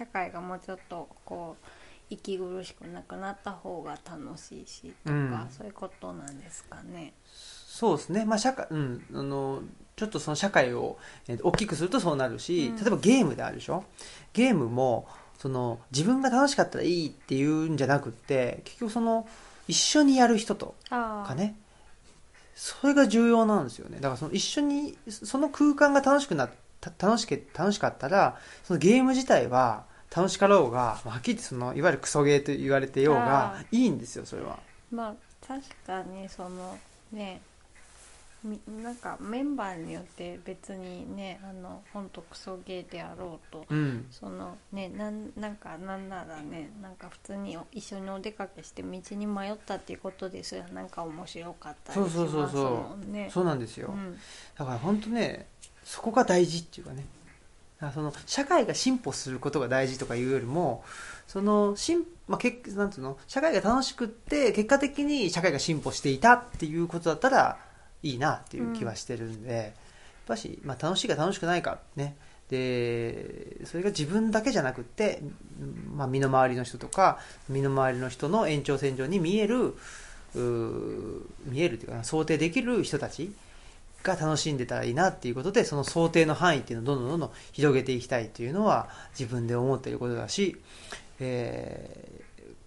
[0.07, 1.65] 会がもうちょっとこう
[2.09, 5.47] 息苦しくなくなった方が楽しいしとか、うん。
[5.49, 7.13] そういうことなんですかね。
[7.25, 9.61] そうですね、まあ社会うん、あの
[9.95, 10.97] ちょっとその社会を、
[11.27, 12.75] えー大きくするとそうなるし、うん。
[12.75, 13.83] 例えばゲームであるでしょ？
[14.33, 19.27] ゲームもその自分が楽しかったらいいっていうんじゃなくって結局その
[19.67, 21.55] 一緒にやる人とあかね。
[22.55, 23.97] それが重要なんですよね。
[23.97, 26.49] だからその一緒にその空間が楽しくな
[26.99, 29.83] 楽しけ楽しかったらそのゲーム自体は
[30.15, 34.59] 楽しかろうがまあはっきり言ってそのいわゆるクソゲーと言われてようがあいいんですよそれは。
[34.91, 36.77] まあ確かにその
[37.11, 37.41] ね
[38.43, 44.05] みなんかメンバーによって別にねあの本当クソゲーであろうとうん。
[44.11, 52.71] そのねなんなんかなんならねなんか普通に一緒にお出かけして道に迷ったっていうことですらなんか面白かったりしますそうそうそうそう。
[52.71, 53.11] もん。
[53.11, 53.29] ね。
[53.33, 54.17] そうなんですよ、うん。
[54.57, 55.47] だから本当ね
[55.83, 57.05] そこが大事っていうかね
[57.91, 60.83] その社会が進歩することが大事とかいうよりも
[61.27, 63.17] そのしん、まあ、結なんていうの？
[63.27, 67.57] 社会が楽しくって結果的に社会が進歩していたっていうことだったら
[68.03, 69.71] いいなっていう気はしてるんで、やっ
[70.27, 72.15] ぱし、まあ、楽しいか楽しくないかね。
[72.49, 75.21] でそれが自分だけじゃなくて、
[75.95, 77.17] まあ、身の回りの人とか
[77.49, 79.73] 身の回りの人の延長線上に見える
[80.35, 83.33] 見えるというか想定できる人たち
[84.05, 90.57] が楽しんでたらいいなっていうことでその想定の範囲っていうのをどんどんどんどん広げていきたいというのは自分で思っていることだし、
[91.19, 92.25] えー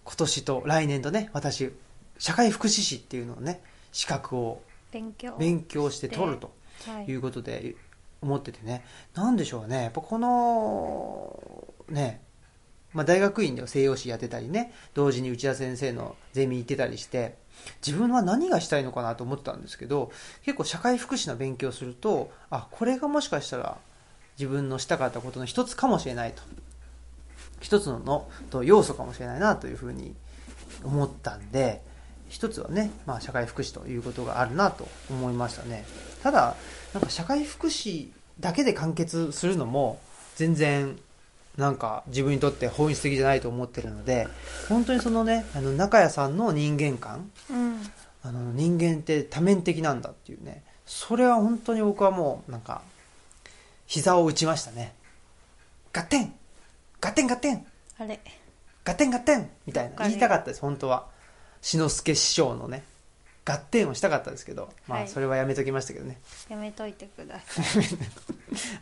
[0.09, 1.71] 今年と来年とね私
[2.17, 3.61] 社会福祉士っていうのをね
[3.91, 6.51] 資格を勉強勉強して取ると
[6.87, 7.05] はい。
[7.05, 7.75] いうことで
[8.21, 8.83] 思っててね。
[9.13, 9.83] なんでしょうね。
[9.83, 12.21] やっぱこのね
[12.93, 17.35] まあ、大学院では西洋史やってたりね同時に内田先生のゼミ行ってたりして
[17.85, 20.11] 自分は何がしたいのかなと思ってたんですけど
[20.43, 23.77] 結構社会福祉の勉強するとあこれがもしかしたら
[24.39, 26.41] 自分のしたかったことの一つかもしれないと。
[27.59, 30.15] 一つのと要素かもしれないなというふうに
[30.83, 31.81] 思ったんで
[32.29, 35.85] 一つはね、まあ、社会福祉ということがあるなと思いましたね。
[36.23, 36.55] ただ
[36.93, 38.09] なんか社会福祉
[38.39, 39.99] だけで完結するのも
[40.35, 40.97] 全然
[41.59, 44.27] なんか自分にとって本質的じゃないと思ってるので
[44.69, 47.81] 本当にそのねあの中谷さんの人間観うん。
[48.21, 52.81] あの人間って多面的なんだっていうねそれは本当に僕はもうなんか
[53.87, 54.93] 膝を打ちましたね。
[55.91, 56.33] ガッテン
[57.01, 57.65] ガッテンガッテン。
[57.97, 58.19] あれ。
[58.83, 59.49] ガッテンガッテン。
[59.65, 60.07] みたいな。
[60.07, 61.07] 言いたかったです本当は。
[61.61, 62.83] 志の輔師匠のね
[63.45, 65.07] ガッテンをしたかったですけどまあはい。
[65.07, 66.19] それはやめときましたけどね。
[66.49, 67.65] やめといてください。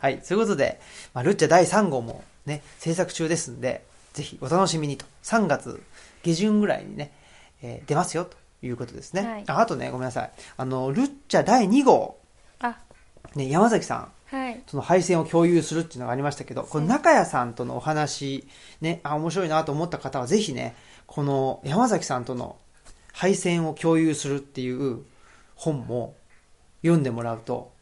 [0.00, 0.80] はい、そういうことで、
[1.14, 3.84] まあ、ルッチャ第3号もね、制作中ですんで、
[4.14, 5.06] ぜひお楽しみにと。
[5.22, 5.82] 3月
[6.22, 7.12] 下旬ぐらいにね、
[7.62, 9.22] えー出ますよということですね。
[9.22, 9.44] はい。
[9.46, 10.32] ああとね、ごめんなさい。
[10.56, 12.18] あの、ルッチャ第2号、
[12.58, 12.78] あ。
[13.34, 14.60] ね、山崎さん、はい。
[14.66, 18.46] その配線を共有するっていうのがありましたけど、この中谷さんとのお話、
[18.80, 20.74] ね、あ、面白いなと思った方はぜひね、
[21.06, 22.56] この山崎さんとの
[23.12, 25.02] 配線を共有するっていう
[25.54, 26.14] 本も
[26.82, 27.72] 読んでもらうと、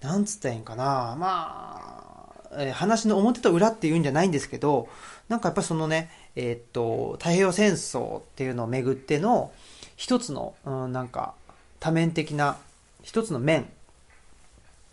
[0.00, 2.13] なんつったらいいんかな、まあ、
[2.58, 4.88] え話の表と裏っていうんじゃないんですけど、
[5.28, 9.52] なんかやっぱそのね、えっと、太平洋戦争っていうのをめぐっての
[9.96, 11.34] 一つの、うん、なんか
[11.80, 12.56] 多面的な
[13.02, 13.66] 一つの面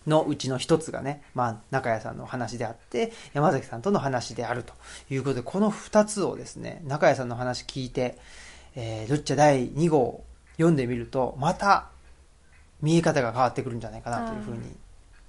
[0.08, 4.74] のうちの一つがね、まあ、中谷さんの話であって、山崎さんとの話であると
[5.10, 8.18] いうことで、この二つをですね、中谷さんの話聞いて、
[8.76, 11.90] えー、ルチャ第2号読んでみると、また
[12.82, 14.76] 見え方が変わってくるんじゃないかなというふうに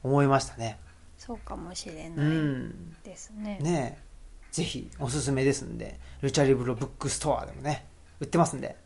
[0.02, 0.78] 思いましたね。
[1.24, 2.96] そうかもしれうないん。
[3.04, 4.12] ですね、ねえ
[4.50, 7.86] ぜひおすすめですんで、ルチャリブロブックストアでもね、
[8.20, 8.76] 売ってますんで、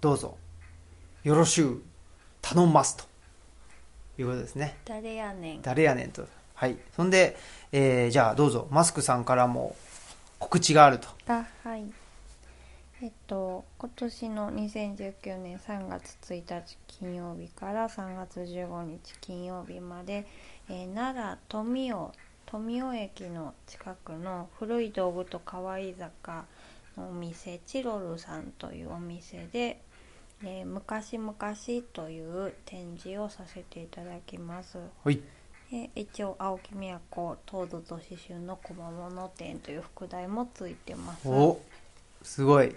[0.00, 0.36] どうぞ、
[1.24, 1.82] よろしゅう、
[2.42, 3.04] 頼んますと
[4.18, 4.76] いうことですね。
[4.84, 6.26] 誰やねん誰やねんと。
[6.54, 6.76] はい。
[6.94, 7.36] そんで、
[7.72, 9.74] えーじゃあどうぞ、マスクさんからも
[10.38, 11.08] 告知があると。
[11.26, 11.84] あはい
[13.02, 20.26] えっと今年の2019年3月1日金曜日から3月15日金曜日まで、
[20.68, 21.94] えー奈良富雄
[22.46, 26.10] 富雄駅の近くの古い道具と可愛い雑
[26.96, 29.80] のお店チロルさんというお店で、
[30.42, 31.34] えー昔々
[31.92, 34.78] という展示をさせていただきます。
[35.02, 35.20] はい。
[35.70, 41.58] で一応青木都東土と刺繍の小物店という副題もついてますお
[42.22, 42.74] すごい。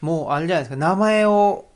[0.00, 1.66] もうあれじゃないですか、名前を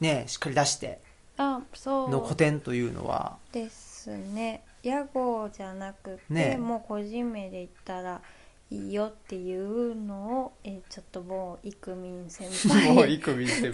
[0.00, 0.98] ね、しっかり出して
[1.36, 8.20] あその個う展というのは、ですね屋号じゃなくて、ねもう個人名で言ったら
[8.74, 13.72] いいよっていうのを、えーちょっと某イクミン先もう輩一個見て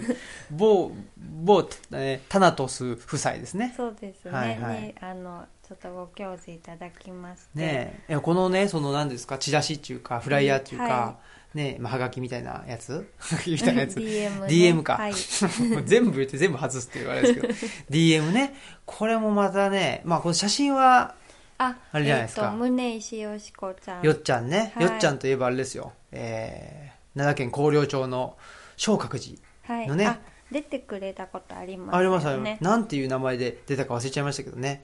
[0.49, 3.73] 某、某、えータナトス夫妻ですね。
[3.75, 4.81] そうですね,、はいはい。
[4.81, 7.59] ねあのちょっとご教示いただきまして。
[7.59, 11.17] ねえ、このね、その何ですか、チラシっていうか、フライヤーっていうか、は
[11.53, 13.07] ねえ、まあ、はがきみたいなやつ？
[13.47, 13.95] みたいなやつ？
[13.99, 14.47] DM ね。
[14.47, 14.97] DM か。
[14.97, 15.13] はい。
[15.85, 17.53] 全部言って全部外すっていうあれですけど、
[17.89, 18.53] DM ね、
[18.85, 21.15] これもまたね、まあこの写真は、
[21.63, 22.41] ああれじゃないですか。
[22.41, 24.03] えっと宗石よしこちゃん。
[24.03, 24.85] よっちゃんね、はい。
[24.85, 28.35] よっちゃんといえばあれですよ、えー、奈良県広陵町の
[28.77, 29.37] 小覚寺。
[29.63, 29.87] はい。
[29.87, 30.19] のねあ
[30.51, 32.57] 出てくれたことありますありますあり。
[32.59, 34.83] なんていう名前で出たか忘れちゃいましたけどね。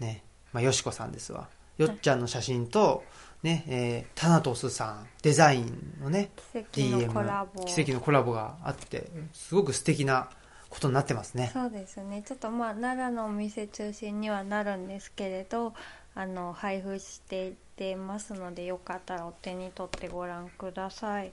[0.00, 0.24] ね。
[0.52, 1.48] まあ、よしこさんですわ。
[1.78, 3.04] よっちゃんの写真と、
[3.42, 6.30] ね、えー、タナトスさん、デザインのね、
[6.72, 7.64] 奇跡の DM コラボ。
[7.64, 10.30] 奇跡のコラボがあって、すごく素敵な
[10.72, 11.50] ことになってますね。
[11.52, 12.22] そうですね。
[12.26, 15.74] ちょっとまあ奈良のお店中心にはなるんですけれど
[16.14, 21.32] あの配布していってますのでよかったらお手に取ってご覧ください。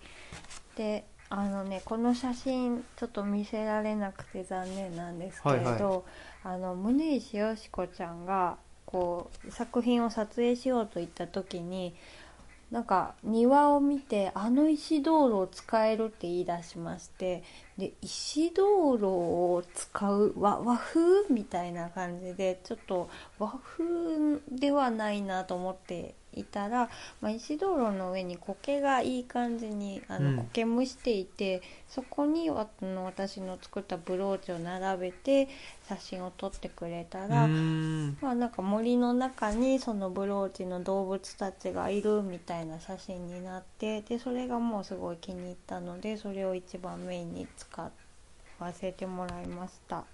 [0.76, 6.02] であのねこの写真ちょっと見せられなくて残念なんですけれど、はいは
[6.44, 11.96] あの宗石よし子ちゃんがこう作品を撮影しようといった時に
[12.72, 17.44] なんか庭を見てあの石道路を使えるって言い出しまして
[17.78, 21.02] で石道路を使う和和風
[21.34, 23.10] みたいな感じでちょっと
[23.40, 26.90] 和風ではないなと思っていたら、
[27.22, 30.26] まあ、石道路の上に苔がいい感じにあうん。
[30.26, 35.48] の苔むしていて、そこにわあの私の作ったブローチを並べて
[35.88, 37.52] 写真を撮ってくれたうら。
[38.22, 47.92] まあなんか森の中にそのブローチの動物たちがいるみたいな写真になってでそれがもうすごい気に入ったのでそれを一番メインに使
[48.60, 50.06] わせてもらいました。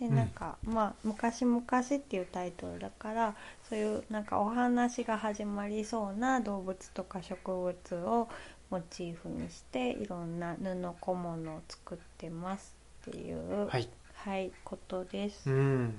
[0.00, 0.28] でうんなん。
[0.28, 3.36] か、まあ「昔々」っていうタイトルだから
[3.68, 8.28] そういうなんかお話が始まりそうな動物とか植物を
[8.70, 12.74] モチーフにしていろんな布小物を作ってます
[13.08, 13.88] っていうはい。
[14.14, 15.48] はい、ことです。
[15.48, 15.94] うん。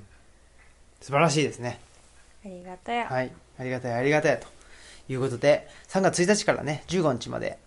[1.00, 1.80] 素晴らしいですね。
[2.46, 3.08] ありがたや。
[3.08, 3.32] はい。
[3.58, 4.48] ありがたい、ありがたいと
[5.08, 7.58] いうことで、3月1日からね、15日まで、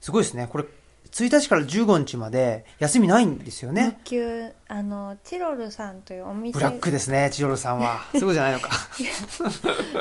[0.00, 0.48] すごいですね。
[0.50, 0.64] これ、
[1.12, 3.98] 1日から15日まで休みないんですよね。
[3.98, 8.00] 無給あのチロルさんというお店ブラックですね、千代さんは。
[8.18, 8.70] そうじゃないのか。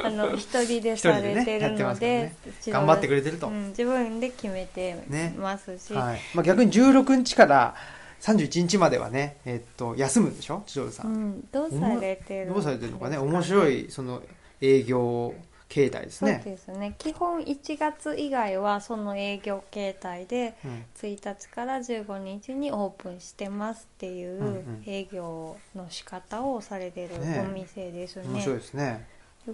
[0.03, 2.32] あの一人でされてるので、
[2.62, 6.20] チロル頑張ってくれてるとうん、自分で決めてねますし、はい。
[6.34, 7.76] まあ、逆に16日から
[8.22, 11.03] 31日まではね、えっと、休むんでしょ千代さ。
[11.05, 13.18] うんん、どうされてるどうされてるのかね。
[13.18, 14.22] 面白い、その、
[14.62, 15.34] 営業
[15.72, 16.41] 形態ですそうね。
[16.43, 16.95] ですね。
[16.97, 20.86] 基本1月以外はその営業形態でうん。
[21.01, 24.84] 1日から15日にオープンしてますっていんううん。
[24.86, 28.26] 営業の仕方をされてるねお店ですね。
[28.28, 29.07] 面白いですね。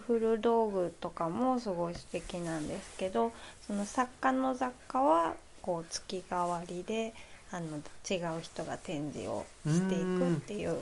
[0.08, 3.32] 古道具とかもすごい素敵なんですけど
[3.66, 7.14] その作家の雑貨はこう月替わりで
[7.52, 7.78] あの
[8.10, 10.78] 違う人が展示をしていくっていう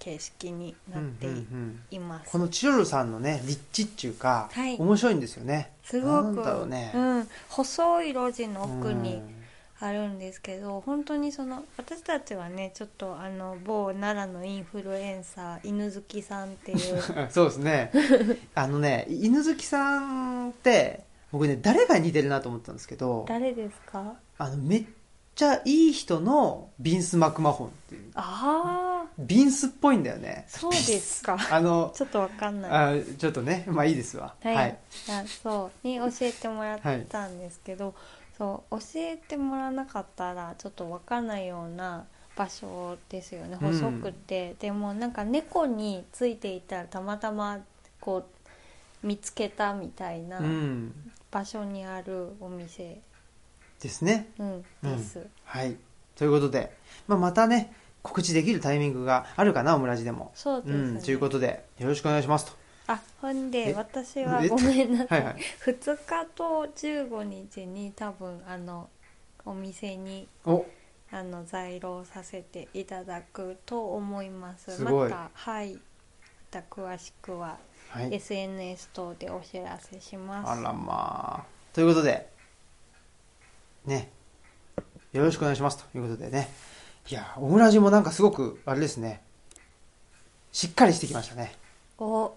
[0.00, 2.30] 形式になってうんうんいうんいます。
[2.32, 5.70] このチロルさんのね、立地っていうか、はい面白いんですよね。
[5.84, 6.90] すごくだろうね。
[6.94, 9.36] うん、細い路地の奥にうん
[9.82, 16.78] あるんですけど本当にその私たちはねちょっとあの某奈良のインフルエンサー犬好きさんっていう
[17.32, 17.90] そうですね。
[18.54, 24.14] あのね、犬好きさんって、僕ね、誰が似てるなと思ったんですけど、誰ですか？
[24.36, 24.84] あの、めっ
[25.40, 28.10] ちゃいい人のビンス・マクマホンっていう。
[28.14, 30.44] ああビンスっぽいんだよね。
[30.48, 34.34] そうですか あの、ちょっとわかんないあちょっとね、まあいいですわ。
[34.42, 34.78] はい、はい。
[35.08, 37.94] あそうに教えてもらったんですけど、
[38.36, 42.04] そう教えてもらわなかったらちょっと分かんないような
[42.36, 47.60] 場所ですよねうん細くて、でもなんか猫についていたらたまたま
[47.98, 48.26] こ
[49.02, 51.12] う見つけたみたいなうん。
[51.30, 53.00] 場所にあるお店、
[53.80, 54.28] ですね。
[54.38, 54.64] うん
[55.44, 55.76] はい。
[56.16, 56.76] ということで、
[57.08, 60.32] まあまたね、告知できるタイミングがあるかな、オムラジでも。
[60.34, 62.52] そうですね、うん、ということで、よろしくお願いしますと。
[62.86, 63.74] あほんでえ？
[63.74, 64.48] 私はえ？
[64.48, 65.42] ごめんなさい、はいはい。
[65.64, 68.88] 2日と15日に多分あの
[69.44, 70.66] お店にお、
[71.12, 75.80] あの在廊させていただくと思いますすまたはいま
[76.50, 77.58] た詳しくは
[77.90, 78.14] はい。
[78.14, 81.44] SNS 等でお知らせしますあらまあ。
[81.72, 82.29] ということで、
[83.90, 84.10] ね、
[85.12, 86.48] よろしくお願いしますということでね。
[87.10, 89.20] いや、オムラジもなんかすごく、あれですね、
[90.52, 91.54] しっかりしてきましたね。
[91.98, 92.32] お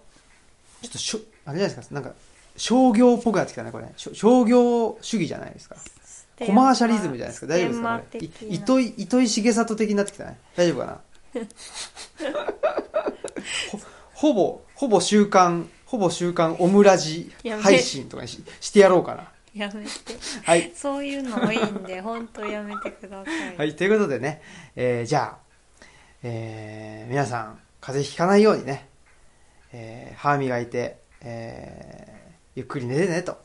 [0.82, 2.12] ちょっとしょ、あれじゃないですか、なんか、
[2.56, 3.86] 商業っぽくなってきたね、これ。
[3.96, 5.76] 商業主義じゃないですか。
[6.44, 7.46] コマーシャリズムじゃないですか。
[7.46, 8.54] 大丈夫ですかこれ。
[8.56, 10.38] 糸井、糸井重里的になってきたね。
[10.56, 11.00] 大丈夫かな？
[13.70, 13.78] ほ
[14.14, 17.32] ほぼ、ほぼ週刊、ほぼ週刊オムラジ
[17.62, 19.30] 配信とかにししてやろうかな。
[19.54, 19.90] やめて
[20.44, 20.72] はい。
[20.74, 24.42] そういうの多いんで本当やめてください、はい、ということでね、
[24.76, 25.38] えーじゃあ、
[26.22, 28.88] えー皆さん、風邪ひかないようにね、
[29.72, 32.14] えー歯磨いて、えー
[32.56, 33.38] ゆっくり寝てね、と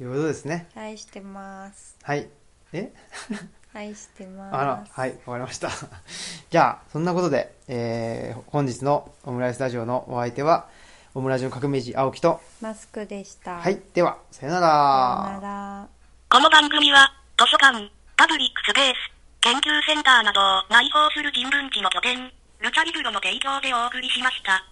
[0.00, 0.66] いうことですね。
[0.74, 2.28] 愛してますはい。
[2.72, 2.90] え？
[3.72, 5.70] 愛してますあら、はい、わかりました。
[6.50, 10.68] じゃあ、そんなことで、えー本日のオムライスラジオのお相手は、
[11.12, 13.58] オムラジオ革命児青木と、マスクでした。
[13.58, 15.88] はい、では、さよなら。
[16.28, 18.96] この番組は、図書館、パブリックスペース、
[19.40, 22.30] 研究センターなどを内包する人文地の拠点、
[22.60, 24.62] ルチャリブロの提供でお送りしました。